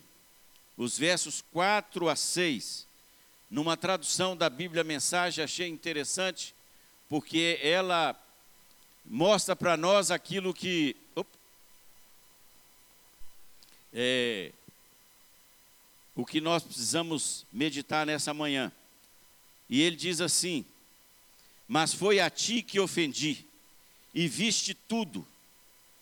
os 0.77 0.97
versos 0.97 1.43
4 1.51 2.07
a 2.07 2.15
6, 2.15 2.87
numa 3.49 3.75
tradução 3.75 4.37
da 4.37 4.49
Bíblia 4.49 4.81
Mensagem, 4.81 5.43
achei 5.43 5.67
interessante, 5.67 6.55
porque 7.09 7.59
ela 7.61 8.17
mostra 9.03 9.55
para 9.57 9.75
nós 9.75 10.09
aquilo 10.09 10.53
que. 10.53 10.95
É, 13.91 14.53
o 16.19 16.25
que 16.25 16.41
nós 16.41 16.63
precisamos 16.63 17.45
meditar 17.49 18.05
nessa 18.05 18.33
manhã. 18.33 18.69
E 19.69 19.81
ele 19.81 19.95
diz 19.95 20.19
assim: 20.19 20.65
Mas 21.65 21.93
foi 21.93 22.19
a 22.19 22.29
ti 22.29 22.61
que 22.61 22.77
ofendi 22.77 23.45
e 24.13 24.27
viste 24.27 24.73
tudo, 24.73 25.25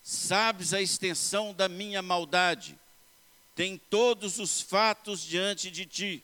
sabes 0.02 0.74
a 0.74 0.82
extensão 0.82 1.54
da 1.54 1.68
minha 1.68 2.02
maldade, 2.02 2.76
tem 3.54 3.80
todos 3.88 4.40
os 4.40 4.60
fatos 4.60 5.22
diante 5.22 5.70
de 5.70 5.86
ti. 5.86 6.22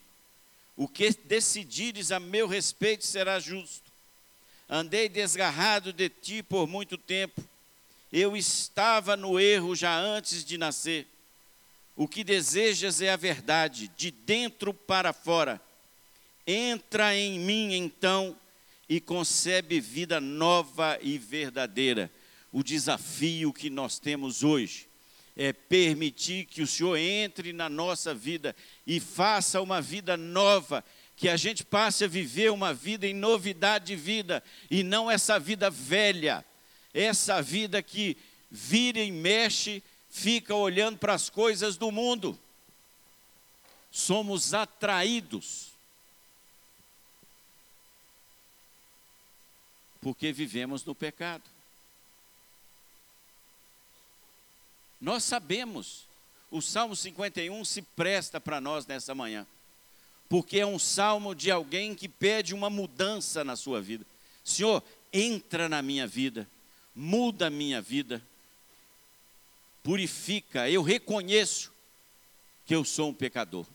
O 0.75 0.89
que 0.89 1.11
decidires 1.23 2.11
a 2.11 2.19
meu 2.19 2.47
respeito 2.47 3.05
será 3.05 3.39
justo. 3.39 3.89
Andei 4.67 5.07
desgarrado 5.07 5.93
de 5.93 6.09
ti 6.09 6.43
por 6.43 6.67
muito 6.67 6.97
tempo. 6.97 7.41
Eu 8.11 8.35
estava 8.35 9.15
no 9.15 9.39
erro 9.39 9.73
já 9.73 9.97
antes 9.97 10.43
de 10.43 10.57
nascer. 10.57 11.07
O 11.95 12.07
que 12.07 12.23
desejas 12.23 13.01
é 13.01 13.09
a 13.09 13.15
verdade, 13.15 13.89
de 13.95 14.11
dentro 14.11 14.73
para 14.73 15.13
fora. 15.13 15.61
Entra 16.45 17.15
em 17.15 17.39
mim 17.39 17.73
então 17.73 18.35
e 18.89 18.99
concebe 18.99 19.79
vida 19.79 20.19
nova 20.19 20.99
e 21.01 21.17
verdadeira. 21.17 22.11
O 22.51 22.63
desafio 22.63 23.53
que 23.53 23.69
nós 23.69 23.97
temos 23.97 24.43
hoje 24.43 24.87
é 25.35 25.51
permitir 25.51 26.45
que 26.45 26.61
o 26.61 26.67
Senhor 26.67 26.97
entre 26.97 27.51
na 27.51 27.67
nossa 27.67 28.13
vida 28.13 28.55
e 28.85 28.99
faça 28.99 29.61
uma 29.61 29.81
vida 29.81 30.15
nova, 30.15 30.83
que 31.15 31.27
a 31.27 31.35
gente 31.35 31.63
passe 31.63 32.03
a 32.03 32.07
viver 32.07 32.51
uma 32.51 32.73
vida 32.73 33.07
em 33.07 33.13
novidade 33.13 33.87
de 33.87 33.95
vida 33.95 34.43
e 34.69 34.83
não 34.83 35.09
essa 35.09 35.39
vida 35.39 35.69
velha, 35.69 36.45
essa 36.93 37.41
vida 37.41 37.81
que 37.81 38.17
vira 38.49 38.99
e 38.99 39.11
mexe, 39.11 39.83
fica 40.15 40.55
olhando 40.55 40.97
para 40.97 41.13
as 41.13 41.29
coisas 41.29 41.75
do 41.75 41.91
mundo. 41.91 42.39
Somos 43.91 44.53
atraídos 44.53 45.71
porque 50.01 50.31
vivemos 50.31 50.85
no 50.85 50.95
pecado. 50.95 51.43
Nós 55.01 55.23
sabemos, 55.25 56.05
o 56.49 56.61
Salmo 56.61 56.95
51 56.95 57.65
se 57.65 57.81
presta 57.81 58.39
para 58.39 58.61
nós 58.61 58.85
nessa 58.87 59.13
manhã, 59.13 59.45
porque 60.29 60.59
é 60.59 60.65
um 60.65 60.79
salmo 60.79 61.35
de 61.35 61.51
alguém 61.51 61.93
que 61.93 62.07
pede 62.07 62.53
uma 62.53 62.69
mudança 62.69 63.43
na 63.43 63.57
sua 63.57 63.81
vida. 63.81 64.05
Senhor, 64.45 64.81
entra 65.11 65.67
na 65.67 65.81
minha 65.81 66.07
vida, 66.07 66.49
muda 66.95 67.47
a 67.47 67.49
minha 67.49 67.81
vida, 67.81 68.23
purifica, 69.85 70.67
eu 70.67 70.81
reconheço 70.81 71.71
que 72.65 72.73
eu 72.73 72.83
sou 72.83 73.11
um 73.11 73.13
pecador. 73.13 73.67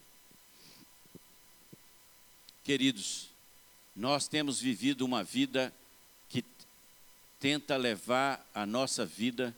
Queridos, 2.65 3.29
nós 3.95 4.27
temos 4.27 4.61
vivido 4.61 5.07
uma 5.07 5.23
vida 5.23 5.73
tenta 7.41 7.77
levar 7.79 8.47
a 8.55 8.67
nossa 8.67 9.07
vida 9.07 9.57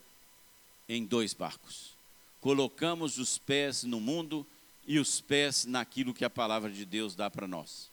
em 0.89 1.05
dois 1.05 1.35
barcos. 1.35 1.97
Colocamos 2.41 3.19
os 3.19 3.39
pés 3.39 3.83
no 3.83 4.01
mundo 4.01 4.47
e 4.87 5.01
os 5.01 5.21
pés 5.21 5.65
naquilo 5.65 6.15
que 6.15 6.25
a 6.25 6.31
palavra 6.31 6.71
de 6.71 6.85
Deus 6.85 7.17
dá 7.17 7.29
para 7.29 7.49
nós. 7.49 7.91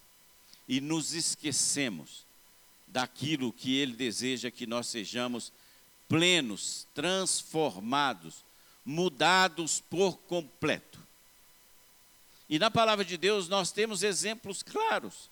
E 0.68 0.80
nos 0.80 1.14
esquecemos 1.14 2.24
daquilo 2.88 3.52
que 3.52 3.76
Ele 3.76 3.94
deseja 3.94 4.52
que 4.52 4.68
nós 4.68 4.88
sejamos 4.88 5.52
plenos, 6.08 6.88
transformados, 6.94 8.46
mudados 8.86 9.80
por 9.80 10.18
completo. 10.20 11.00
E 12.50 12.58
na 12.58 12.72
palavra 12.72 13.06
de 13.06 13.18
Deus 13.18 13.48
nós 13.48 13.72
temos 13.72 14.02
exemplos 14.02 14.64
claros 14.64 15.30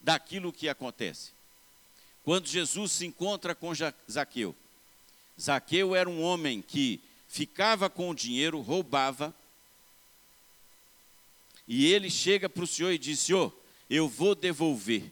daquilo 0.00 0.52
que 0.52 0.68
acontece. 0.68 1.30
Quando 2.24 2.46
Jesus 2.46 2.92
se 2.92 3.06
encontra 3.06 3.54
com 3.54 3.72
Zaqueu, 4.10 4.54
Zaqueu 5.40 5.96
era 5.96 6.08
um 6.08 6.22
homem 6.22 6.60
que 6.60 7.00
ficava 7.28 7.88
com 7.88 8.10
o 8.10 8.14
dinheiro, 8.14 8.60
roubava, 8.60 9.34
e 11.66 11.86
ele 11.86 12.10
chega 12.10 12.48
para 12.48 12.64
o 12.64 12.66
Senhor 12.66 12.92
e 12.92 12.98
diz: 12.98 13.20
Senhor, 13.20 13.56
eu 13.88 14.08
vou 14.08 14.34
devolver 14.34 15.10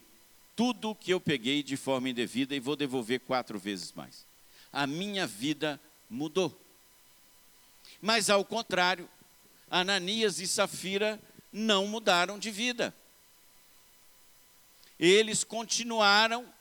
tudo 0.55 0.93
que 0.93 1.11
eu 1.11 1.19
peguei 1.19 1.63
de 1.63 1.75
forma 1.75 2.09
indevida 2.09 2.55
e 2.55 2.59
vou 2.59 2.75
devolver 2.75 3.21
quatro 3.21 3.57
vezes 3.57 3.91
mais. 3.93 4.25
A 4.71 4.85
minha 4.85 5.25
vida 5.25 5.81
mudou. 6.07 6.60
Mas 8.01 8.29
ao 8.29 8.43
contrário, 8.43 9.09
Ananias 9.69 10.39
e 10.39 10.47
Safira 10.47 11.21
não 11.51 11.87
mudaram 11.87 12.39
de 12.39 12.49
vida. 12.49 12.93
Eles 14.99 15.43
continuaram 15.43 16.51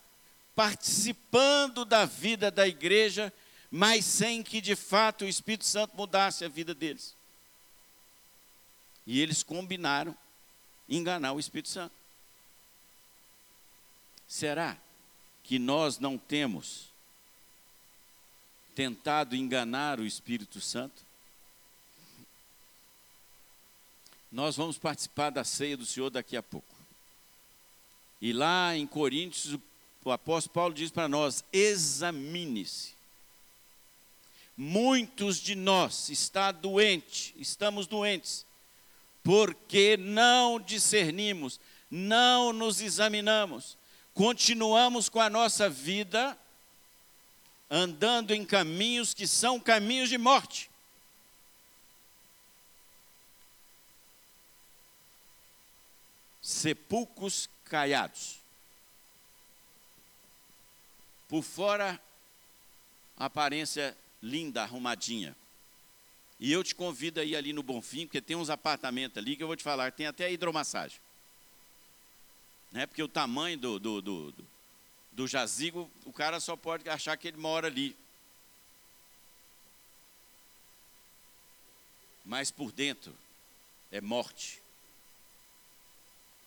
participando 0.55 1.85
da 1.85 2.05
vida 2.05 2.51
da 2.51 2.69
igreja, 2.69 3.33
mas 3.71 4.05
sem 4.05 4.43
que 4.43 4.61
de 4.61 4.77
fato 4.77 5.25
o 5.25 5.29
Espírito 5.29 5.65
Santo 5.65 5.97
mudasse 5.97 6.45
a 6.45 6.49
vida 6.49 6.75
deles. 6.75 7.15
E 9.07 9.21
eles 9.21 9.43
combinaram 9.43 10.17
enganar 10.89 11.33
o 11.33 11.41
Espírito 11.41 11.69
Santo. 11.69 11.95
Será 14.29 14.77
que 15.43 15.59
nós 15.59 15.99
não 15.99 16.17
temos 16.17 16.89
tentado 18.75 19.35
enganar 19.35 19.99
o 19.99 20.07
Espírito 20.07 20.61
Santo? 20.61 21.10
Nós 24.31 24.57
vamos 24.57 24.79
participar 24.79 25.31
da 25.31 25.43
ceia 25.45 25.77
do 25.77 25.85
Senhor 25.85 26.11
daqui 26.11 26.37
a 26.37 26.43
pouco. 26.43 26.75
E 28.21 28.33
lá 28.33 28.77
em 28.77 28.87
Coríntios, 28.87 29.59
o 30.05 30.11
apóstolo 30.11 30.55
Paulo 30.55 30.75
diz 30.75 30.91
para 30.91 31.09
nós: 31.09 31.45
examine-se. 31.53 32.95
Muitos 34.57 35.39
de 35.39 35.55
nós 35.55 36.11
está 36.11 36.53
doente, 36.53 37.35
estamos 37.39 37.87
doentes, 37.87 38.45
porque 39.25 39.97
não 39.97 40.61
discernimos, 40.61 41.59
não 41.91 42.53
nos 42.53 42.81
examinamos, 42.81 43.79
continuamos 44.13 45.09
com 45.09 45.19
a 45.19 45.31
nossa 45.31 45.71
vida 45.71 46.37
andando 47.71 48.33
em 48.33 48.45
caminhos 48.45 49.15
que 49.15 49.27
são 49.27 49.59
caminhos 49.59 50.09
de 50.09 50.19
morte. 50.19 50.70
Sepulcros 56.41 57.49
caiados. 57.65 58.39
Por 61.29 61.43
fora, 61.43 62.01
aparência 63.17 63.97
linda, 64.23 64.63
arrumadinha. 64.63 65.37
E 66.39 66.51
eu 66.51 66.65
te 66.65 66.75
convido 66.75 67.21
a 67.21 67.25
ir 67.25 67.37
ali 67.37 67.53
no 67.53 67.63
Bonfim, 67.63 68.07
porque 68.07 68.21
tem 68.21 68.37
uns 68.37 68.51
apartamentos 68.51 69.19
ali 69.19 69.37
que 69.37 69.43
eu 69.43 69.47
vou 69.47 69.57
te 69.57 69.63
falar, 69.63 69.93
tem 69.93 70.07
até 70.07 70.33
hidromassagem. 70.33 70.99
Né? 72.73 72.87
Porque 72.87 73.03
o 73.03 73.09
tamanho 73.09 73.59
do, 73.59 73.79
do, 73.79 74.01
do, 74.01 74.33
do, 74.33 74.47
do 75.13 75.29
jazigo, 75.29 75.91
o 76.05 76.13
cara 76.13 76.41
só 76.41 76.57
pode 76.57 76.89
achar 76.89 77.17
que 77.17 77.29
ele 77.29 77.37
mora 77.37 77.67
ali. 77.67 77.95
Mas 82.25 82.51
por 82.51 82.73
dentro 82.73 83.15
é 83.93 84.01
morte 84.01 84.61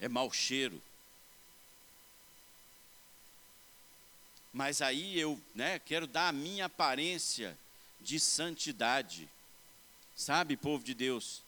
é 0.03 0.09
mau 0.09 0.29
cheiro. 0.33 0.81
Mas 4.51 4.81
aí 4.81 5.17
eu 5.17 5.41
né, 5.55 5.79
quero 5.79 6.05
dar 6.05 6.27
a 6.27 6.33
minha 6.33 6.65
aparência 6.65 7.57
de 8.01 8.19
santidade. 8.19 9.29
Sabe, 10.13 10.57
povo 10.57 10.83
de 10.83 10.93
Deus? 10.93 11.41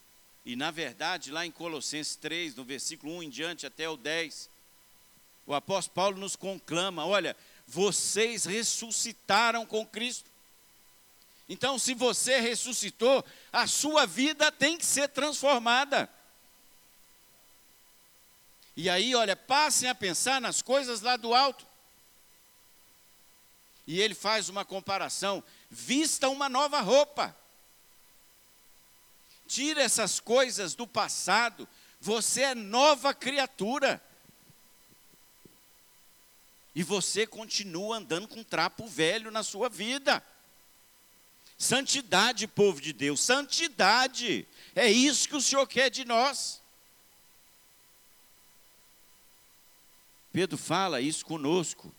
E 0.46 0.56
na 0.56 0.72
verdade, 0.72 1.32
lá 1.32 1.46
em 1.46 1.52
Colossenses 1.52 2.16
3, 2.16 2.56
no 2.56 2.64
versículo 2.64 3.18
1 3.18 3.24
em 3.24 3.30
diante 3.30 3.68
até 3.68 3.90
o 3.90 3.98
10, 3.98 4.50
o 5.46 5.54
apóstolo 5.54 5.94
Paulo 5.94 6.18
nos 6.18 6.38
conclama: 6.38 7.06
olha, 7.06 7.36
vocês 7.68 8.46
ressuscitaram 8.46 9.66
com 9.66 9.86
Cristo. 9.86 10.30
Então, 11.50 11.78
se 11.78 11.94
você 11.94 12.40
ressuscitou, 12.40 13.24
a 13.52 13.68
sua 13.68 14.06
vida 14.06 14.50
tem 14.50 14.78
que 14.78 14.86
ser 14.86 15.10
transformada. 15.10 16.10
E 18.76 18.90
aí, 18.90 19.16
olha, 19.16 19.36
passem 19.36 19.90
a 19.90 19.96
pensar 19.96 20.42
nas 20.42 20.62
coisas 20.62 21.02
lá 21.02 21.16
do 21.16 21.34
alto. 21.34 21.66
E 23.88 24.02
ele 24.02 24.14
faz 24.14 24.50
uma 24.50 24.66
comparação: 24.66 25.44
vista 25.70 26.28
uma 26.30 26.50
nova 26.50 26.82
roupa. 26.82 27.36
Tira 29.48 29.82
essas 29.82 30.20
coisas 30.20 30.74
do 30.74 30.88
passado, 30.88 31.68
você 32.02 32.42
é 32.42 32.56
nova 32.56 33.14
criatura. 33.14 34.02
E 36.74 36.84
você 36.84 37.26
continua 37.26 37.98
andando 37.98 38.28
com 38.28 38.44
trapo 38.44 38.86
velho 38.86 39.32
na 39.32 39.44
sua 39.44 39.70
vida. 39.70 40.22
Santidade, 41.58 42.48
povo 42.48 42.82
de 42.82 42.92
Deus, 42.92 43.22
santidade. 43.22 44.46
É 44.76 44.92
isso 44.92 45.30
que 45.30 45.38
o 45.38 45.42
Senhor 45.42 45.66
quer 45.68 45.90
de 45.90 46.04
nós. 46.04 46.62
Pedro 50.36 50.58
fala 50.58 51.00
isso 51.00 51.26
conosco. 51.26 51.90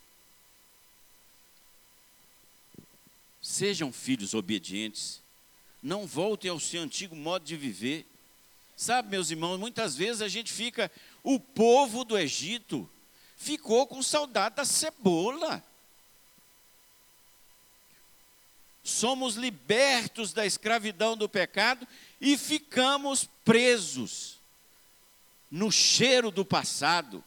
Sejam 3.41 3.91
filhos 3.91 4.35
obedientes, 4.35 5.23
não 5.81 6.05
voltem 6.05 6.51
ao 6.51 6.59
seu 6.59 6.83
antigo 6.83 7.15
modo 7.15 7.43
de 7.43 7.57
viver. 7.57 8.05
Sabe, 8.75 9.09
meus 9.09 9.31
irmãos, 9.31 9.57
muitas 9.57 9.95
vezes 9.95 10.21
a 10.21 10.27
gente 10.27 10.53
fica, 10.53 10.91
o 11.23 11.39
povo 11.39 12.05
do 12.05 12.15
Egito 12.15 12.87
ficou 13.35 13.87
com 13.87 14.03
saudade 14.03 14.57
da 14.57 14.65
cebola. 14.65 15.63
Somos 18.83 19.33
libertos 19.33 20.31
da 20.31 20.45
escravidão 20.45 21.17
do 21.17 21.27
pecado 21.27 21.87
e 22.21 22.37
ficamos 22.37 23.27
presos 23.43 24.37
no 25.49 25.71
cheiro 25.71 26.29
do 26.29 26.45
passado. 26.45 27.23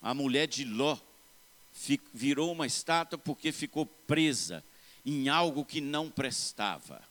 A 0.00 0.14
mulher 0.14 0.46
de 0.46 0.64
Ló 0.64 0.96
virou 2.12 2.52
uma 2.52 2.66
estátua 2.66 3.18
porque 3.18 3.52
ficou 3.52 3.86
presa 3.86 4.64
em 5.04 5.28
algo 5.28 5.64
que 5.64 5.80
não 5.80 6.10
prestava. 6.10 7.02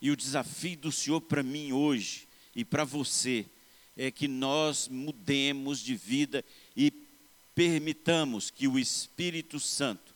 E 0.00 0.10
o 0.10 0.16
desafio 0.16 0.76
do 0.76 0.92
Senhor 0.92 1.20
para 1.20 1.42
mim 1.42 1.72
hoje 1.72 2.28
e 2.54 2.64
para 2.64 2.84
você 2.84 3.46
é 3.96 4.10
que 4.10 4.28
nós 4.28 4.88
mudemos 4.88 5.80
de 5.80 5.94
vida 5.94 6.44
e 6.76 6.92
permitamos 7.54 8.50
que 8.50 8.68
o 8.68 8.78
Espírito 8.78 9.58
Santo 9.58 10.14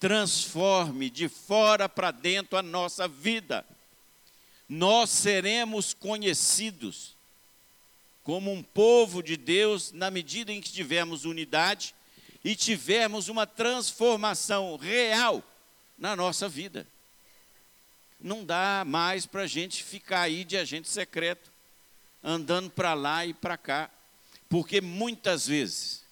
transforme 0.00 1.10
de 1.10 1.28
fora 1.28 1.88
para 1.88 2.10
dentro 2.10 2.56
a 2.56 2.62
nossa 2.62 3.06
vida. 3.06 3.64
Nós 4.68 5.10
seremos 5.10 5.92
conhecidos 5.92 7.17
como 8.28 8.52
um 8.52 8.62
povo 8.62 9.22
de 9.22 9.38
Deus, 9.38 9.90
na 9.90 10.10
medida 10.10 10.52
em 10.52 10.60
que 10.60 10.70
tivermos 10.70 11.24
unidade 11.24 11.94
e 12.44 12.54
tivermos 12.54 13.30
uma 13.30 13.46
transformação 13.46 14.76
real 14.76 15.42
na 15.96 16.14
nossa 16.14 16.46
vida. 16.46 16.86
Não 18.20 18.44
dá 18.44 18.84
mais 18.86 19.24
para 19.24 19.44
a 19.44 19.46
gente 19.46 19.82
ficar 19.82 20.20
aí 20.20 20.44
de 20.44 20.58
agente 20.58 20.90
secreto, 20.90 21.50
andando 22.22 22.68
para 22.68 22.92
lá 22.92 23.24
e 23.24 23.32
para 23.32 23.56
cá, 23.56 23.90
porque 24.46 24.82
muitas 24.82 25.46
vezes, 25.46 26.04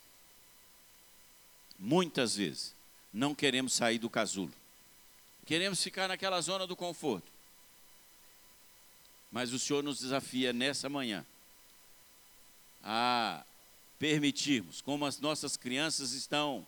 muitas 1.78 2.34
vezes, 2.36 2.74
não 3.12 3.34
queremos 3.34 3.74
sair 3.74 3.98
do 3.98 4.08
casulo. 4.08 4.54
Queremos 5.44 5.82
ficar 5.82 6.08
naquela 6.08 6.40
zona 6.40 6.66
do 6.66 6.74
conforto. 6.74 7.30
Mas 9.30 9.52
o 9.52 9.58
Senhor 9.58 9.82
nos 9.82 9.98
desafia 9.98 10.50
nessa 10.54 10.88
manhã 10.88 11.22
a 12.82 13.44
permitirmos, 13.98 14.80
como 14.80 15.06
as 15.06 15.18
nossas 15.18 15.56
crianças 15.56 16.12
estão 16.12 16.66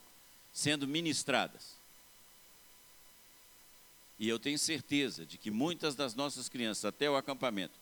sendo 0.52 0.86
ministradas. 0.86 1.76
E 4.18 4.28
eu 4.28 4.38
tenho 4.38 4.58
certeza 4.58 5.24
de 5.24 5.38
que 5.38 5.50
muitas 5.50 5.94
das 5.94 6.14
nossas 6.14 6.48
crianças, 6.48 6.84
até 6.84 7.08
o 7.08 7.16
acampamento, 7.16 7.78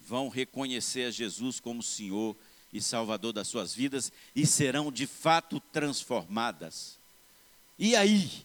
vão 0.00 0.28
reconhecer 0.28 1.04
a 1.04 1.10
Jesus 1.10 1.60
como 1.60 1.82
Senhor 1.82 2.36
e 2.72 2.80
Salvador 2.80 3.32
das 3.32 3.48
suas 3.48 3.74
vidas 3.74 4.10
e 4.34 4.46
serão 4.46 4.90
de 4.90 5.06
fato 5.06 5.60
transformadas. 5.60 6.98
E 7.78 7.94
aí? 7.94 8.44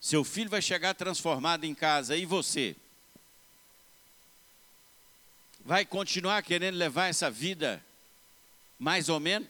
Seu 0.00 0.22
filho 0.22 0.50
vai 0.50 0.60
chegar 0.60 0.94
transformado 0.94 1.64
em 1.64 1.74
casa, 1.74 2.14
e 2.16 2.26
você? 2.26 2.76
Vai 5.64 5.86
continuar 5.86 6.42
querendo 6.42 6.76
levar 6.76 7.06
essa 7.06 7.30
vida 7.30 7.82
mais 8.78 9.08
ou 9.08 9.18
menos? 9.18 9.48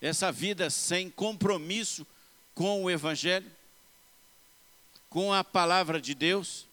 Essa 0.00 0.32
vida 0.32 0.68
sem 0.68 1.08
compromisso 1.08 2.04
com 2.52 2.82
o 2.82 2.90
Evangelho? 2.90 3.48
Com 5.08 5.32
a 5.32 5.44
palavra 5.44 6.00
de 6.00 6.12
Deus? 6.12 6.66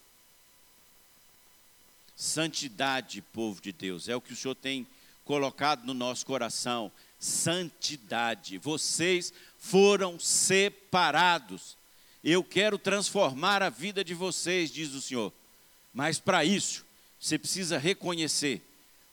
Santidade, 2.15 3.21
povo 3.21 3.61
de 3.61 3.71
Deus, 3.71 4.09
é 4.09 4.15
o 4.15 4.21
que 4.21 4.33
o 4.33 4.35
Senhor 4.35 4.55
tem 4.55 4.87
colocado 5.23 5.85
no 5.85 5.93
nosso 5.93 6.25
coração. 6.25 6.91
Santidade. 7.19 8.57
Vocês 8.57 9.31
foram 9.59 10.19
separados. 10.19 11.77
Eu 12.23 12.43
quero 12.43 12.79
transformar 12.79 13.61
a 13.61 13.69
vida 13.69 14.03
de 14.03 14.15
vocês, 14.15 14.71
diz 14.71 14.93
o 14.93 15.01
Senhor. 15.01 15.31
Mas 15.93 16.19
para 16.19 16.43
isso, 16.43 16.86
você 17.19 17.37
precisa 17.37 17.77
reconhecer 17.77 18.61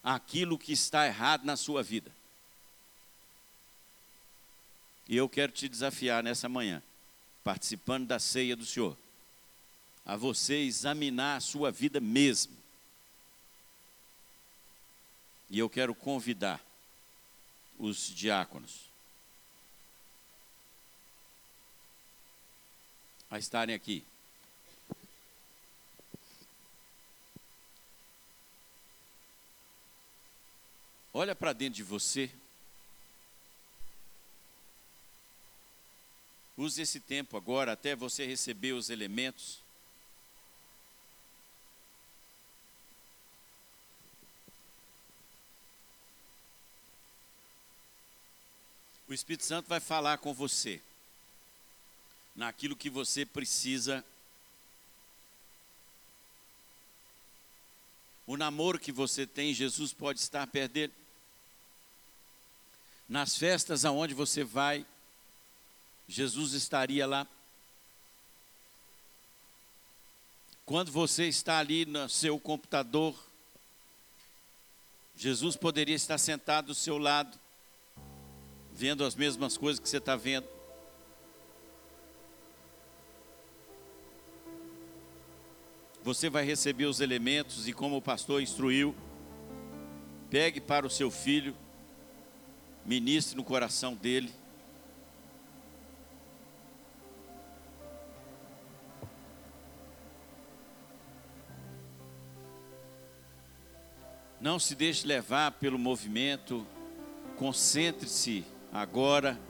aquilo 0.02 0.58
que 0.58 0.72
está 0.72 1.06
errado 1.06 1.44
na 1.44 1.56
sua 1.56 1.82
vida. 1.82 2.12
E 5.08 5.16
eu 5.16 5.28
quero 5.28 5.52
te 5.52 5.68
desafiar 5.68 6.22
nessa 6.22 6.48
manhã, 6.48 6.82
participando 7.42 8.06
da 8.06 8.18
ceia 8.18 8.56
do 8.56 8.64
Senhor, 8.64 8.96
a 10.04 10.16
você 10.16 10.56
examinar 10.56 11.36
a 11.36 11.40
sua 11.40 11.70
vida 11.70 12.00
mesmo 12.00 12.64
e 15.54 15.58
eu 15.60 15.70
quero 15.70 15.94
convidar 15.94 16.60
os 17.78 18.08
diáconos 18.08 18.90
a 23.30 23.38
estarem 23.38 23.74
aqui. 23.74 24.04
Olha 31.14 31.34
para 31.34 31.54
dentro 31.54 31.76
de 31.76 31.82
você. 31.82 32.30
Use 36.56 36.82
esse 36.82 37.00
tempo 37.00 37.36
agora 37.36 37.72
até 37.72 37.96
você 37.96 38.26
receber 38.26 38.72
os 38.72 38.90
elementos. 38.90 39.64
o 49.06 49.14
Espírito 49.14 49.44
Santo 49.44 49.68
vai 49.68 49.78
falar 49.78 50.18
com 50.18 50.34
você 50.34 50.82
naquilo 52.34 52.74
que 52.74 52.90
você 52.90 53.24
precisa. 53.24 54.04
O 58.26 58.36
namoro 58.36 58.76
que 58.76 58.90
você 58.90 59.24
tem, 59.24 59.54
Jesus 59.54 59.92
pode 59.92 60.18
estar 60.18 60.48
dele. 60.68 60.92
Nas 63.08 63.36
festas 63.36 63.84
aonde 63.84 64.14
você 64.14 64.42
vai, 64.42 64.86
Jesus 66.08 66.52
estaria 66.52 67.06
lá. 67.06 67.26
Quando 70.64 70.90
você 70.90 71.26
está 71.26 71.58
ali 71.58 71.84
no 71.84 72.08
seu 72.08 72.40
computador, 72.40 73.14
Jesus 75.14 75.56
poderia 75.56 75.94
estar 75.94 76.18
sentado 76.18 76.66
do 76.66 76.74
seu 76.74 76.98
lado 76.98 77.38
vendo 78.72 79.04
as 79.04 79.14
mesmas 79.14 79.56
coisas 79.56 79.78
que 79.78 79.88
você 79.88 79.98
está 79.98 80.16
vendo. 80.16 80.48
Você 86.02 86.28
vai 86.28 86.44
receber 86.44 86.86
os 86.86 87.00
elementos 87.00 87.68
e, 87.68 87.72
como 87.72 87.96
o 87.96 88.02
pastor 88.02 88.42
instruiu, 88.42 88.94
pegue 90.28 90.60
para 90.60 90.86
o 90.86 90.90
seu 90.90 91.10
filho, 91.10 91.56
ministre 92.84 93.36
no 93.36 93.44
coração 93.44 93.94
dele. 93.94 94.30
Não 104.40 104.58
se 104.58 104.74
deixe 104.74 105.06
levar 105.06 105.52
pelo 105.52 105.78
movimento, 105.78 106.66
concentre-se 107.36 108.44
agora. 108.70 109.40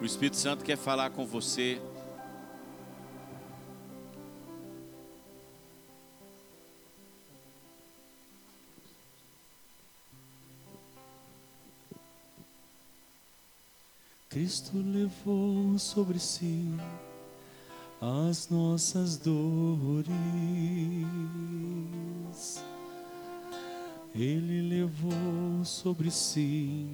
O 0.00 0.04
Espírito 0.06 0.36
Santo 0.36 0.64
quer 0.64 0.78
falar 0.78 1.10
com 1.10 1.26
você. 1.26 1.80
Cristo 14.42 14.72
levou 14.74 15.78
sobre 15.78 16.18
si 16.18 16.68
as 18.00 18.48
nossas 18.48 19.16
dores 19.16 20.08
ele 24.12 24.62
levou 24.62 25.64
sobre 25.64 26.10
si 26.10 26.88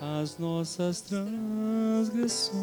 as 0.00 0.38
nossas 0.38 1.02
transgressões. 1.02 2.54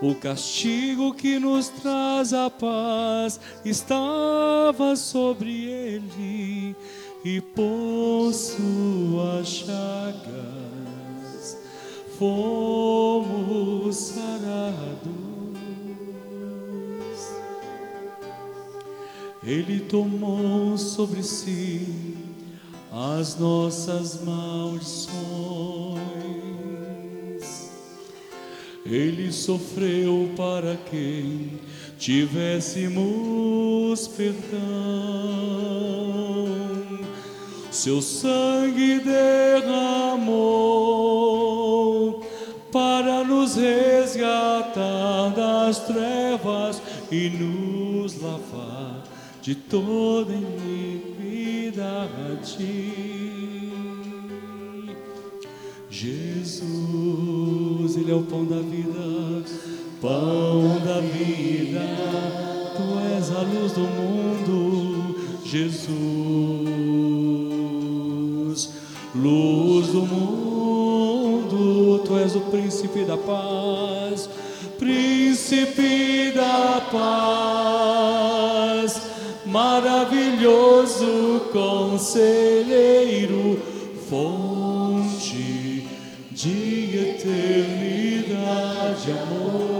O 0.00 0.14
castigo 0.14 1.12
que 1.12 1.38
nos 1.38 1.68
traz 1.68 2.32
a 2.32 2.48
paz 2.48 3.38
estava 3.66 4.96
sobre 4.96 5.66
ele, 5.66 6.74
e 7.22 7.38
por 7.38 8.32
suas 8.32 9.46
chagas 9.46 10.71
fomos 12.22 13.96
sarados. 13.96 15.10
Ele 19.42 19.80
tomou 19.80 20.78
sobre 20.78 21.24
si 21.24 22.14
as 22.92 23.36
nossas 23.36 24.22
maldições. 24.22 25.10
Ele 28.86 29.32
sofreu 29.32 30.30
para 30.36 30.76
que 30.76 31.58
tivéssemos 31.98 34.06
perdão. 34.06 35.42
Seu 37.82 38.00
sangue 38.00 39.00
derramou 39.00 40.30
para 42.70 43.24
nos 43.24 43.56
resgatar 43.56 45.30
das 45.34 45.80
trevas 45.80 46.80
e 47.10 47.28
nos 47.28 48.22
lavar 48.22 49.02
de 49.42 49.56
toda 49.56 50.32
iniquidade. 50.32 51.72
Jesus, 55.90 56.66
Ele 57.96 58.12
é 58.12 58.14
o 58.14 58.22
pão 58.22 58.44
da 58.44 58.60
vida, 58.60 59.42
pão 60.00 60.78
da 60.84 61.00
vida, 61.00 61.80
Tu 62.76 62.82
és 63.16 63.28
a 63.32 63.40
luz 63.40 63.72
do 63.72 63.80
mundo, 63.80 65.16
Jesus, 65.44 67.31
luz 69.14 69.88
do 69.88 70.02
mundo, 70.02 72.02
Tu 72.06 72.18
és 72.18 72.34
o 72.34 72.40
príncipe 72.40 73.04
da 73.04 73.16
paz, 73.16 74.28
príncipe 74.78 76.32
da 76.34 76.82
paz 76.90 78.02
maravilhoso 79.52 81.42
conselheiro, 81.52 83.60
fonte 84.08 85.86
de 86.30 86.98
eternidade, 86.98 89.10
amor. 89.10 89.71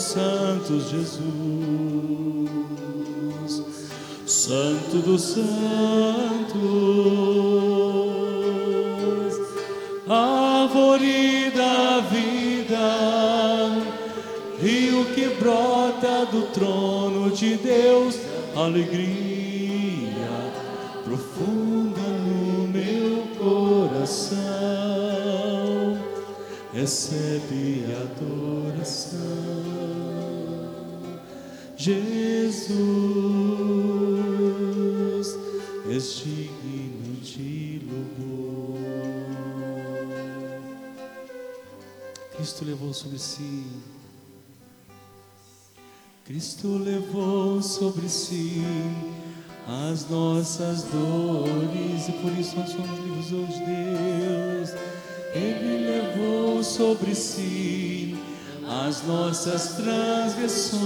Santos, 0.00 0.90
Jesus. 0.90 1.22
Santo 4.26 4.98
dos 4.98 5.22
Santos, 5.22 5.42
árvore 10.08 11.50
da 11.54 12.00
vida, 12.00 12.78
rio 14.60 15.04
que 15.14 15.28
brota 15.38 16.24
do 16.26 16.42
trono 16.52 17.30
de 17.30 17.56
Deus, 17.56 18.18
alegria 18.56 19.42
profunda 21.04 22.00
no 22.00 22.68
meu 22.68 23.26
coração, 23.38 24.38
recebe 26.72 27.84
adoração, 27.84 28.21
sobre 43.02 43.18
si. 43.18 43.66
Cristo 46.24 46.78
levou 46.78 47.60
sobre 47.60 48.08
si 48.08 48.62
as 49.66 50.08
nossas 50.08 50.84
dores 50.84 52.08
e 52.08 52.12
por 52.12 52.30
isso 52.38 52.56
nós 52.56 52.70
somos 52.70 52.98
livres 53.00 53.32
hoje, 53.32 53.58
Deus. 53.64 54.70
Ele 55.34 55.84
levou 55.84 56.62
sobre 56.62 57.12
si 57.14 58.16
as 58.68 59.04
nossas 59.04 59.74
transgressões. 59.74 60.82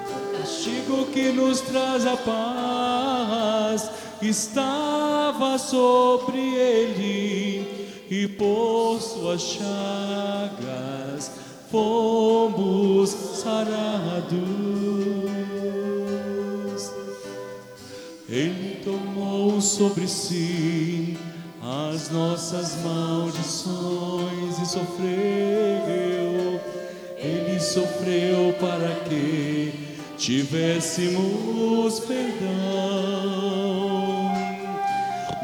O 0.00 0.38
castigo 0.38 1.06
que 1.12 1.30
nos 1.32 1.60
traz 1.60 2.06
a 2.06 2.16
paz 2.16 3.90
estava 4.22 5.58
sobre 5.58 6.38
ele 6.38 7.55
e 8.10 8.28
por 8.28 9.00
suas 9.00 9.42
chagas 9.42 11.30
fomos 11.70 13.10
sarados. 13.10 14.36
Ele 18.28 18.80
tomou 18.84 19.60
sobre 19.60 20.08
si 20.08 21.16
as 21.62 22.10
nossas 22.10 22.76
maldições 22.82 24.58
e 24.62 24.66
sofreu. 24.66 26.60
Ele 27.18 27.60
sofreu 27.60 28.52
para 28.60 28.94
que 29.08 29.72
tivéssemos 30.16 32.00
perdão. 32.00 32.46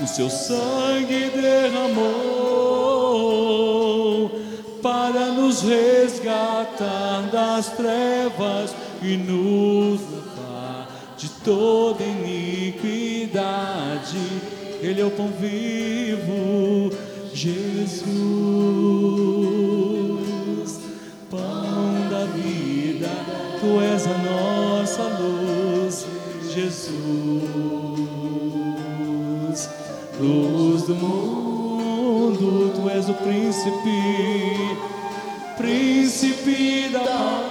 O 0.03 0.07
seu 0.07 0.29
sangue 0.29 1.31
derramou 1.31 2.03
para 4.83 5.27
nos 5.27 5.63
resgatar 5.63 7.31
das 7.31 7.69
trevas 7.69 8.75
e 9.01 9.17
nos 9.17 10.01
livrar 10.01 10.89
de 11.17 11.29
toda 11.45 12.03
iniquidade. 12.03 13.23
Ele 14.81 15.01
é 15.01 15.05
o 15.05 15.11
pão 15.13 15.29
vivo, 15.39 16.91
Jesus, 17.33 18.03
pão 21.31 22.09
da 22.11 22.25
vida, 22.25 23.09
tu 23.61 23.81
és 23.81 24.05
a 24.09 24.19
nossa 24.19 25.05
luz, 25.21 26.05
Jesus, 26.53 27.22
luz 30.23 30.83
do 30.83 30.95
mundo, 30.95 32.73
tu 32.77 32.89
és 32.89 33.09
o 33.09 33.15
príncipe, 33.15 34.77
príncipe 35.57 36.91
da 36.91 37.43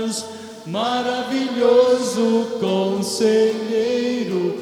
paz, 0.00 0.24
maravilhoso 0.66 2.46
conselheiro, 2.58 4.56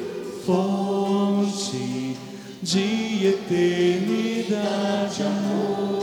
fonte 0.45 2.17
de 2.61 3.27
eternidade, 3.27 5.23
amor. 5.23 5.95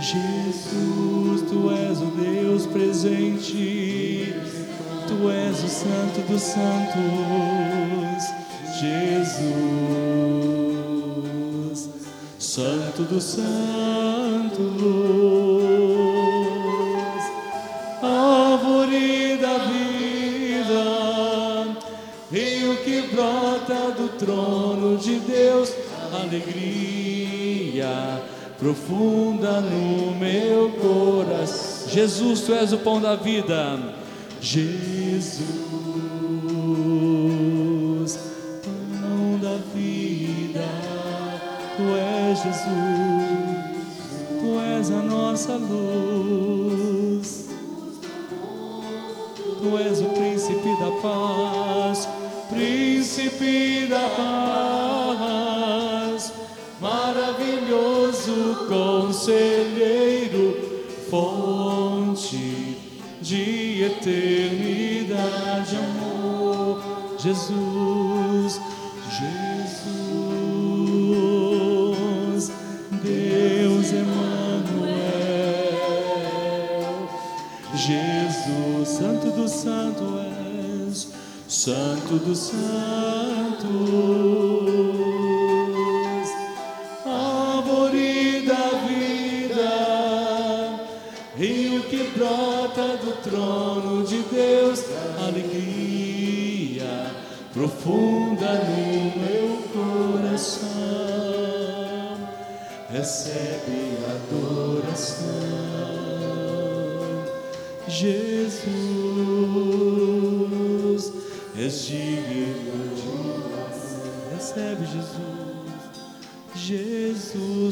Jesus, 0.00 1.42
tu 1.50 1.70
és 1.72 2.00
o 2.00 2.06
Deus 2.06 2.64
presente, 2.66 4.34
tu 5.08 5.28
és 5.28 5.64
o 5.64 5.68
Santo 5.68 6.20
dos 6.28 6.42
Santos, 6.42 7.55
Santos, 13.26 14.62
árvore 18.00 19.36
da 19.38 19.58
vida, 19.58 20.84
rio 22.30 22.76
que 22.84 23.02
brota 23.12 23.90
do 23.96 24.08
trono 24.16 24.96
de 24.96 25.18
Deus, 25.18 25.72
alegria 26.12 26.76
profunda 28.60 29.60
no 29.60 30.14
meu 30.14 30.70
coração. 30.70 31.88
Jesus, 31.88 32.42
tu 32.42 32.54
és 32.54 32.72
o 32.72 32.78
pão 32.78 33.00
da 33.00 33.16
vida. 33.16 33.78
Jesus, 34.40 34.85
paz, 51.02 52.08
príncipe 52.48 53.86
da 53.86 54.08
paz, 56.16 56.32
maravilhoso 56.80 58.66
conselheiro, 58.68 60.56
fonte 61.10 62.76
de 63.20 63.82
eternidade, 63.84 65.76
amor, 65.76 66.80
Jesus, 67.18 68.05
Santo 81.66 82.14
dos 82.18 82.38
Santos, 82.38 82.60
árvore 87.04 88.46
da 88.46 88.70
vida, 88.86 89.66
rio 91.36 91.82
que 91.82 92.12
brota 92.16 92.96
do 92.98 93.20
trono 93.20 94.04
de 94.04 94.22
Deus, 94.32 94.84
alegria 95.18 97.10
profunda 97.52 98.62
no 98.62 99.16
meu 99.20 99.58
coração, 100.22 100.70
recebe 102.88 103.98
adoração. 104.30 105.26
Jesus, 107.88 108.95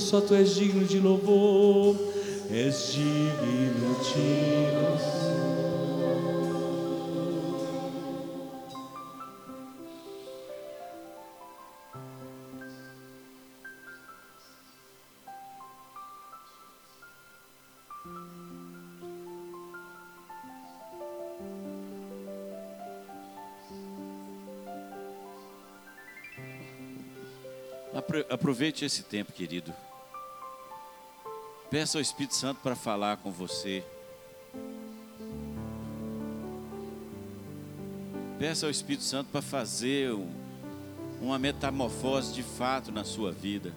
só 0.05 0.21
tu 0.21 0.35
és 0.35 0.55
digno 0.57 0.85
de 0.87 0.99
louvor, 1.01 1.97
és 2.51 2.93
digno 2.95 3.95
de 4.05 4.71
louvor. 4.77 5.25
Apro- 27.95 28.27
Aproveite 28.29 28.85
esse 28.85 29.03
tempo, 29.03 29.33
querido. 29.33 29.73
Peça 31.71 31.99
ao 31.99 32.03
Espírito 32.03 32.35
Santo 32.35 32.61
para 32.61 32.77
falar 32.77 33.17
com 33.17 33.33
você. 33.33 33.83
Peça 38.39 38.67
ao 38.67 38.71
Espírito 38.71 39.03
Santo 39.03 39.29
para 39.31 39.41
fazer 39.41 40.15
uma 41.21 41.39
metamorfose 41.39 42.33
de 42.35 42.43
fato 42.43 42.93
na 42.93 43.03
sua 43.03 43.33
vida. 43.33 43.75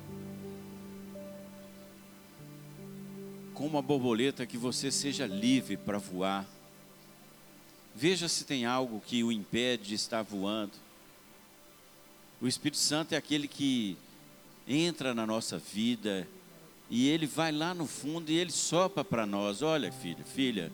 Como 3.54 3.78
a 3.78 3.82
borboleta, 3.82 4.45
que 4.45 4.58
você 4.58 4.91
seja 4.91 5.26
livre 5.26 5.78
para 5.78 5.97
voar. 5.97 6.45
Veja 7.95 8.28
se 8.28 8.43
tem 8.43 8.65
algo 8.65 9.02
que 9.02 9.23
o 9.23 9.32
impede 9.32 9.88
de 9.88 9.95
estar 9.95 10.21
voando. 10.21 10.73
O 12.39 12.47
Espírito 12.47 12.78
Santo 12.78 13.13
é 13.13 13.17
aquele 13.17 13.47
que 13.47 13.97
entra 14.67 15.15
na 15.15 15.26
nossa 15.26 15.58
vida 15.58 16.28
e 16.89 17.10
ele 17.10 17.26
vai 17.26 17.52
lá 17.52 17.73
no 17.73 17.86
fundo 17.86 18.32
e 18.32 18.38
ele 18.38 18.52
sopra 18.52 19.04
para 19.04 19.26
nós: 19.26 19.62
olha, 19.62 19.91
filho, 19.91 20.23
filha, 20.23 20.71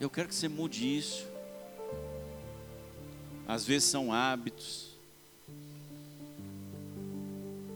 eu 0.00 0.10
quero 0.10 0.28
que 0.28 0.34
você 0.34 0.48
mude 0.48 0.96
isso. 0.96 1.26
Às 3.48 3.64
vezes 3.64 3.88
são 3.88 4.12
hábitos, 4.12 4.90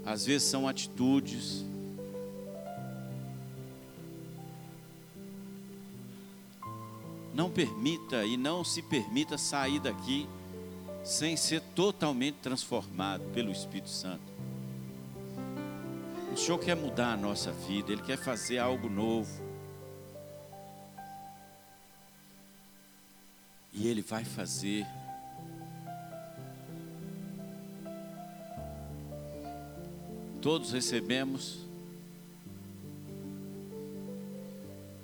às 0.05 0.27
vezes 0.27 0.49
são 0.49 0.67
atitudes. 0.67 1.65
Não 7.33 7.49
permita 7.49 8.25
e 8.27 8.37
não 8.37 8.65
se 8.65 8.83
permita 8.83 9.39
sair 9.39 9.79
daqui 9.79 10.29
sem 11.05 11.37
ser 11.37 11.63
totalmente 11.75 12.35
transformado 12.43 13.23
pelo 13.33 13.53
Espírito 13.53 13.89
Santo. 13.89 14.31
O 16.33 16.37
Senhor 16.37 16.59
quer 16.59 16.77
mudar 16.77 17.15
a 17.15 17.17
nossa 17.17 17.51
vida, 17.51 17.93
Ele 17.93 18.03
quer 18.03 18.17
fazer 18.17 18.59
algo 18.59 18.89
novo. 18.89 19.43
E 23.73 23.89
Ele 23.89 24.01
vai 24.01 24.25
fazer. 24.25 24.87
Todos 30.41 30.73
recebemos. 30.73 31.67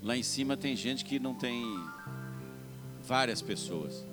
Lá 0.02 0.16
em 0.16 0.22
cima 0.22 0.56
tem 0.56 0.76
gente 0.76 1.04
que 1.04 1.18
não 1.18 1.34
tem 1.34 1.64
várias 3.02 3.42
pessoas. 3.42 4.04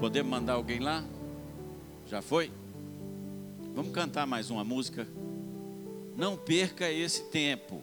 Podemos 0.00 0.30
mandar 0.30 0.54
alguém 0.54 0.80
lá? 0.80 1.04
Já 2.12 2.20
foi? 2.20 2.52
Vamos 3.74 3.90
cantar 3.90 4.26
mais 4.26 4.50
uma 4.50 4.62
música? 4.62 5.08
Não 6.14 6.36
perca 6.36 6.90
esse 6.90 7.22
tempo. 7.30 7.82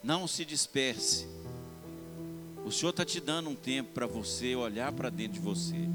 Não 0.00 0.28
se 0.28 0.44
disperse. 0.44 1.26
O 2.64 2.70
Senhor 2.70 2.90
está 2.90 3.04
te 3.04 3.20
dando 3.20 3.50
um 3.50 3.56
tempo 3.56 3.90
para 3.92 4.06
você 4.06 4.54
olhar 4.54 4.92
para 4.92 5.10
dentro 5.10 5.32
de 5.32 5.40
você. 5.40 5.88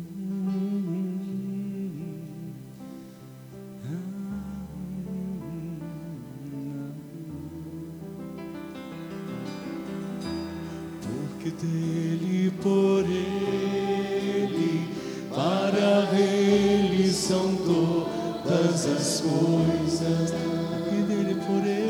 Todas 18.71 18.85
as 18.85 19.21
coisas. 19.21 20.33
Porque 20.69 21.01
dele, 21.01 21.35
por 21.45 21.67
ele, 21.67 21.80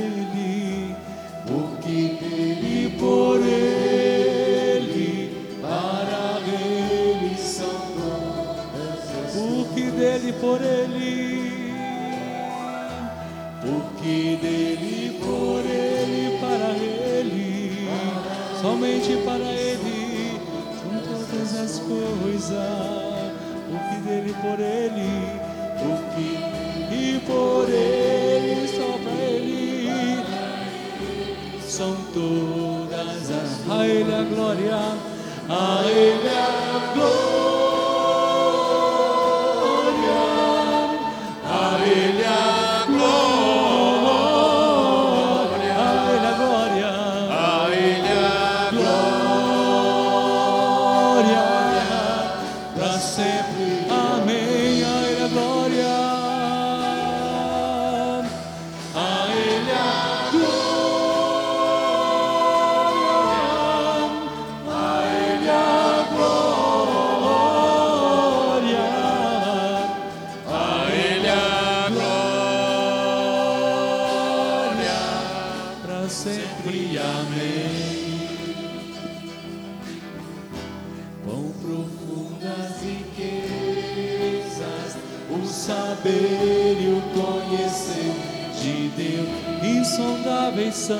são. 90.91 90.99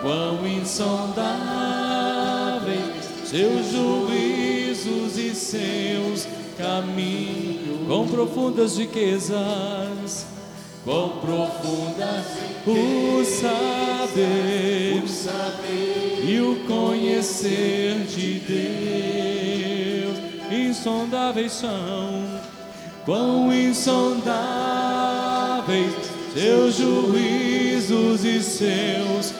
Quão 0.00 0.46
insondáveis 0.46 1.18
seus 3.24 3.66
juízos 3.70 5.18
e 5.18 5.34
seus 5.34 6.26
caminhos, 6.56 7.86
quão 7.86 8.06
profundas 8.06 8.78
riquezas, 8.78 10.24
quão 10.84 11.18
profundas 11.18 12.24
o 12.66 13.22
saber, 13.24 15.02
e 16.24 16.40
o 16.40 16.64
conhecer 16.66 18.06
de 18.06 18.40
Deus, 18.40 20.16
insondáveis 20.50 21.52
são, 21.52 22.24
quão 23.04 23.52
insondáveis 23.52 26.07
seus 26.38 26.76
juízos 26.76 28.24
e 28.24 28.40
seus 28.40 29.34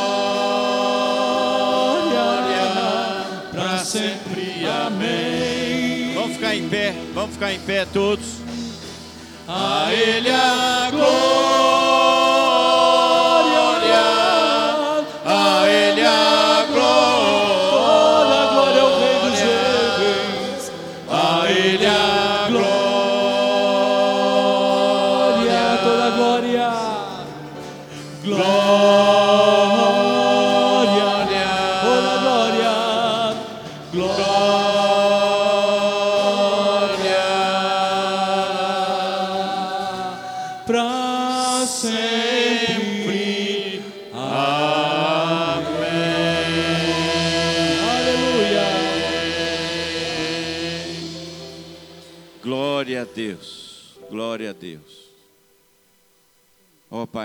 para 3.52 3.78
sempre. 3.80 4.66
Amém. 4.66 6.14
Vamos 6.16 6.38
ficar 6.38 6.56
em 6.56 6.70
pé, 6.70 6.96
vamos 7.14 7.34
ficar 7.34 7.54
em 7.54 7.60
pé 7.60 7.86
todos. 7.86 8.41
A 9.48 9.94
Ele 9.94 10.30
a 10.30 10.90
glória, 10.92 11.81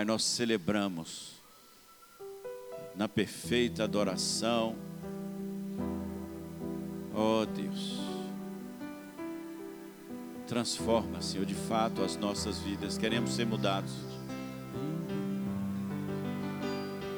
nós 0.06 0.22
celebramos 0.22 1.32
na 2.94 3.08
perfeita 3.08 3.82
adoração. 3.82 4.76
Ó 7.12 7.44
Deus, 7.44 7.98
transforma, 10.46 11.20
Senhor, 11.20 11.44
de 11.44 11.54
fato 11.54 12.04
as 12.04 12.16
nossas 12.16 12.58
vidas. 12.60 12.96
Queremos 12.96 13.32
ser 13.32 13.46
mudados. 13.46 13.92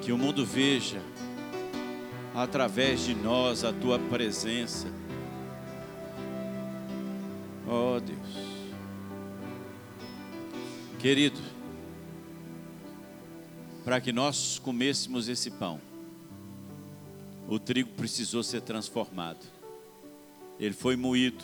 Que 0.03 0.11
o 0.11 0.16
mundo 0.16 0.47
veja 0.47 1.03
através 2.34 3.01
de 3.01 3.14
nós 3.14 3.64
a 3.64 3.72
tua 3.72 3.99
presença. 3.99 4.89
Oh 7.66 8.01
Deus. 8.01 8.18
Querido, 10.99 11.58
para 13.89 14.03
que 14.03 14.12
nós 14.12 14.59
comêssemos 14.59 15.28
esse 15.28 15.51
pão, 15.51 15.80
o 17.49 17.59
trigo 17.59 17.89
precisou 17.93 18.43
ser 18.43 18.61
transformado. 18.61 19.47
Ele 20.61 20.74
foi 20.74 20.95
moído. 20.95 21.43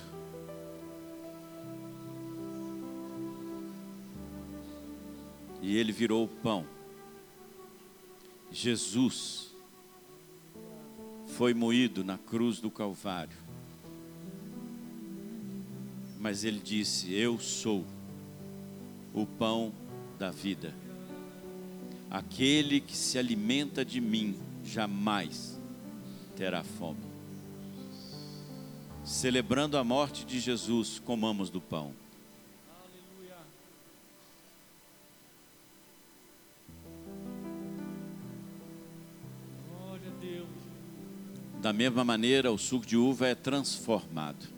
E 5.63 5.75
ele 5.75 5.91
virou 5.91 6.25
o 6.25 6.29
pão. 6.29 6.67
Jesus 8.53 9.55
foi 11.29 11.55
moído 11.55 12.05
na 12.05 12.19
cruz 12.19 12.61
do 12.61 12.71
Calvário. 12.71 13.39
Mas 16.21 16.45
ele 16.45 16.61
disse: 16.61 17.11
Eu 17.15 17.41
sou 17.41 17.87
o 19.15 19.25
pão 19.25 19.73
da 20.19 20.31
vida. 20.31 20.84
Aquele 22.11 22.81
que 22.81 22.97
se 22.97 23.19
alimenta 23.19 23.85
de 23.85 24.01
mim 24.01 24.39
jamais 24.65 25.61
terá 26.37 26.63
fome. 26.63 27.05
Celebrando 29.05 29.77
a 29.77 29.85
morte 29.85 30.25
de 30.25 30.41
Jesus, 30.41 30.99
comamos 30.99 31.51
do 31.51 31.61
pão. 31.61 31.93
Da 41.61 41.73
mesma 41.73 42.05
maneira, 42.05 42.53
o 42.53 42.59
suco 42.59 42.85
de 42.85 42.95
uva 42.95 43.27
é 43.27 43.35
transformado. 43.35 44.54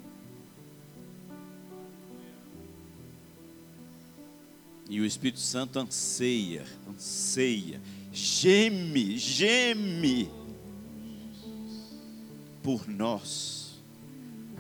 E 4.88 5.00
o 5.00 5.04
Espírito 5.04 5.40
Santo 5.40 5.78
anseia, 5.78 6.64
anseia, 6.88 7.80
geme, 8.12 9.18
geme 9.18 10.30
por 12.62 12.86
nós, 12.88 13.80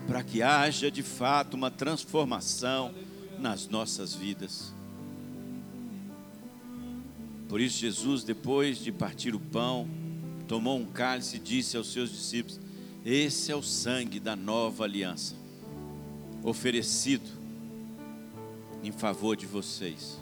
para 0.06 0.24
que 0.24 0.42
haja 0.42 0.90
de 0.90 1.02
fato 1.02 1.54
uma 1.54 1.70
transformação 1.70 2.92
nas 3.38 3.68
nossas 3.68 4.14
vidas. 4.14 4.74
Por 7.48 7.60
isso, 7.60 7.78
Jesus, 7.78 8.24
depois 8.24 8.78
de 8.78 8.90
partir 8.90 9.32
o 9.32 9.40
pão, 9.40 9.88
tomou 10.48 10.76
um 10.76 10.86
cálice 10.86 11.36
e 11.36 11.40
disse 11.40 11.76
aos 11.76 11.92
seus 11.92 12.10
discípulos: 12.10 12.58
Esse 13.04 13.52
é 13.52 13.56
o 13.56 13.62
sangue 13.62 14.18
da 14.18 14.34
nova 14.34 14.82
aliança, 14.82 15.36
oferecido 16.42 17.35
em 18.86 18.92
favor 18.92 19.36
de 19.36 19.46
vocês. 19.46 20.16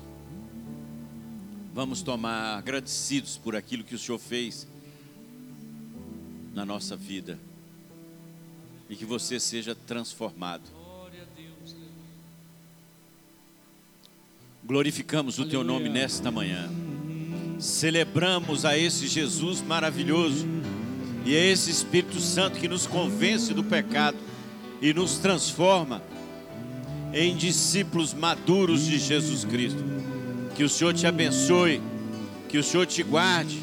Vamos 1.74 2.00
tomar 2.02 2.56
agradecidos 2.56 3.36
por 3.36 3.54
aquilo 3.54 3.84
que 3.84 3.94
o 3.94 3.98
Senhor 3.98 4.18
fez 4.18 4.66
na 6.54 6.64
nossa 6.64 6.96
vida 6.96 7.38
e 8.88 8.96
que 8.96 9.04
você 9.04 9.38
seja 9.38 9.74
transformado. 9.74 10.62
Glorificamos 14.64 15.38
o 15.38 15.46
teu 15.46 15.62
nome 15.62 15.90
nesta 15.90 16.30
manhã. 16.30 16.70
Celebramos 17.60 18.64
a 18.64 18.78
esse 18.78 19.06
Jesus 19.08 19.60
maravilhoso 19.60 20.46
e 21.26 21.36
a 21.36 21.40
esse 21.40 21.70
Espírito 21.70 22.18
Santo 22.18 22.58
que 22.58 22.68
nos 22.68 22.86
convence 22.86 23.52
do 23.52 23.62
pecado 23.62 24.16
e 24.80 24.94
nos 24.94 25.18
transforma 25.18 26.02
em 27.14 27.36
discípulos 27.36 28.12
maduros 28.12 28.84
de 28.84 28.98
Jesus 28.98 29.44
Cristo. 29.44 29.82
Que 30.56 30.64
o 30.64 30.68
Senhor 30.68 30.92
te 30.92 31.06
abençoe, 31.06 31.80
que 32.48 32.58
o 32.58 32.62
Senhor 32.62 32.86
te 32.86 33.02
guarde 33.04 33.62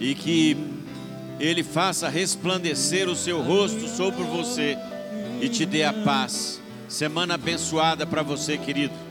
e 0.00 0.14
que 0.14 0.56
Ele 1.38 1.62
faça 1.62 2.08
resplandecer 2.08 3.08
o 3.08 3.14
seu 3.14 3.42
rosto 3.42 3.86
sobre 3.86 4.24
você 4.24 4.76
e 5.40 5.48
te 5.48 5.66
dê 5.66 5.84
a 5.84 5.92
paz. 5.92 6.60
Semana 6.88 7.34
abençoada 7.34 8.06
para 8.06 8.22
você, 8.22 8.56
querido. 8.56 9.07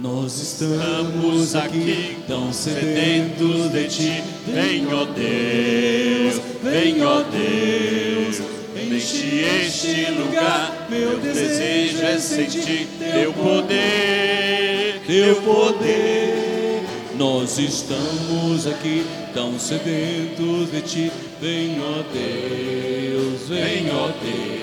Nós 0.00 0.40
estamos 0.40 1.54
aqui 1.54 2.16
tão 2.26 2.50
sedentos 2.50 3.70
de 3.72 3.88
ti. 3.88 4.24
Vem, 4.46 4.86
ó 4.86 5.04
Deus, 5.04 6.40
vem, 6.62 7.02
ó 7.04 7.22
Deus. 7.22 8.40
Enche 8.74 9.44
este 9.44 10.10
lugar. 10.12 10.86
Meu 10.88 11.18
desejo 11.18 12.02
é 12.02 12.18
sentir 12.18 12.88
teu 12.98 13.34
poder, 13.34 15.02
teu 15.06 15.36
poder. 15.42 16.84
Nós 17.18 17.58
estamos 17.58 18.66
aqui 18.66 19.04
tão 19.34 19.58
sedentos 19.58 20.72
de 20.72 20.80
ti. 20.80 21.12
Vem, 21.38 21.78
ó 21.80 22.02
Deus, 22.14 23.46
vem, 23.46 23.90
ó 23.90 24.08
Deus. 24.22 24.62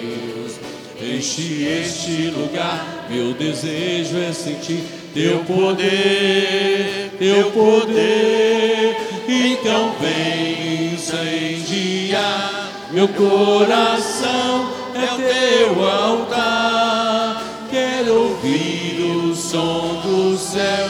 Enche 1.02 1.66
este 1.66 2.32
lugar, 2.32 3.08
meu 3.10 3.34
desejo 3.34 4.18
é 4.18 4.34
sentir 4.34 4.99
teu 5.14 5.40
poder, 5.40 7.12
teu 7.18 7.52
poder. 7.52 8.98
Então 9.28 9.94
vem 10.00 10.94
incendiar 10.94 12.70
meu 12.92 13.08
coração, 13.08 14.70
é 14.96 15.08
teu 15.18 15.84
altar. 15.88 17.44
Quero 17.70 18.30
ouvir 18.30 19.00
o 19.02 19.36
som 19.36 20.02
do 20.04 20.38
céu, 20.38 20.90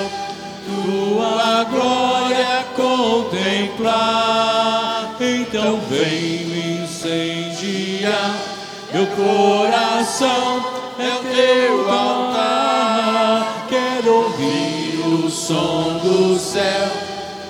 tua 0.65 1.63
glória 1.65 2.65
contemplar. 2.75 3.99
Então 5.19 5.79
vem 5.89 6.83
incendiar 6.83 8.35
meu 8.91 9.05
coração 9.05 10.65
é 10.97 11.11
teu 11.33 11.91
altar. 11.91 12.68
O 15.29 15.31
som 15.31 15.99
do 15.99 16.39
céu, 16.39 16.89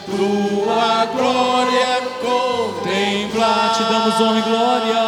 tua 0.06 1.06
glória 1.16 2.02
contemplar. 2.20 3.74
Te 3.74 3.84
damos 3.84 4.20
honra 4.20 4.40
e 4.40 4.42
glória, 4.42 5.02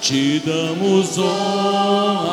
te 0.00 0.40
damos 0.40 1.18
honra. 1.18 2.24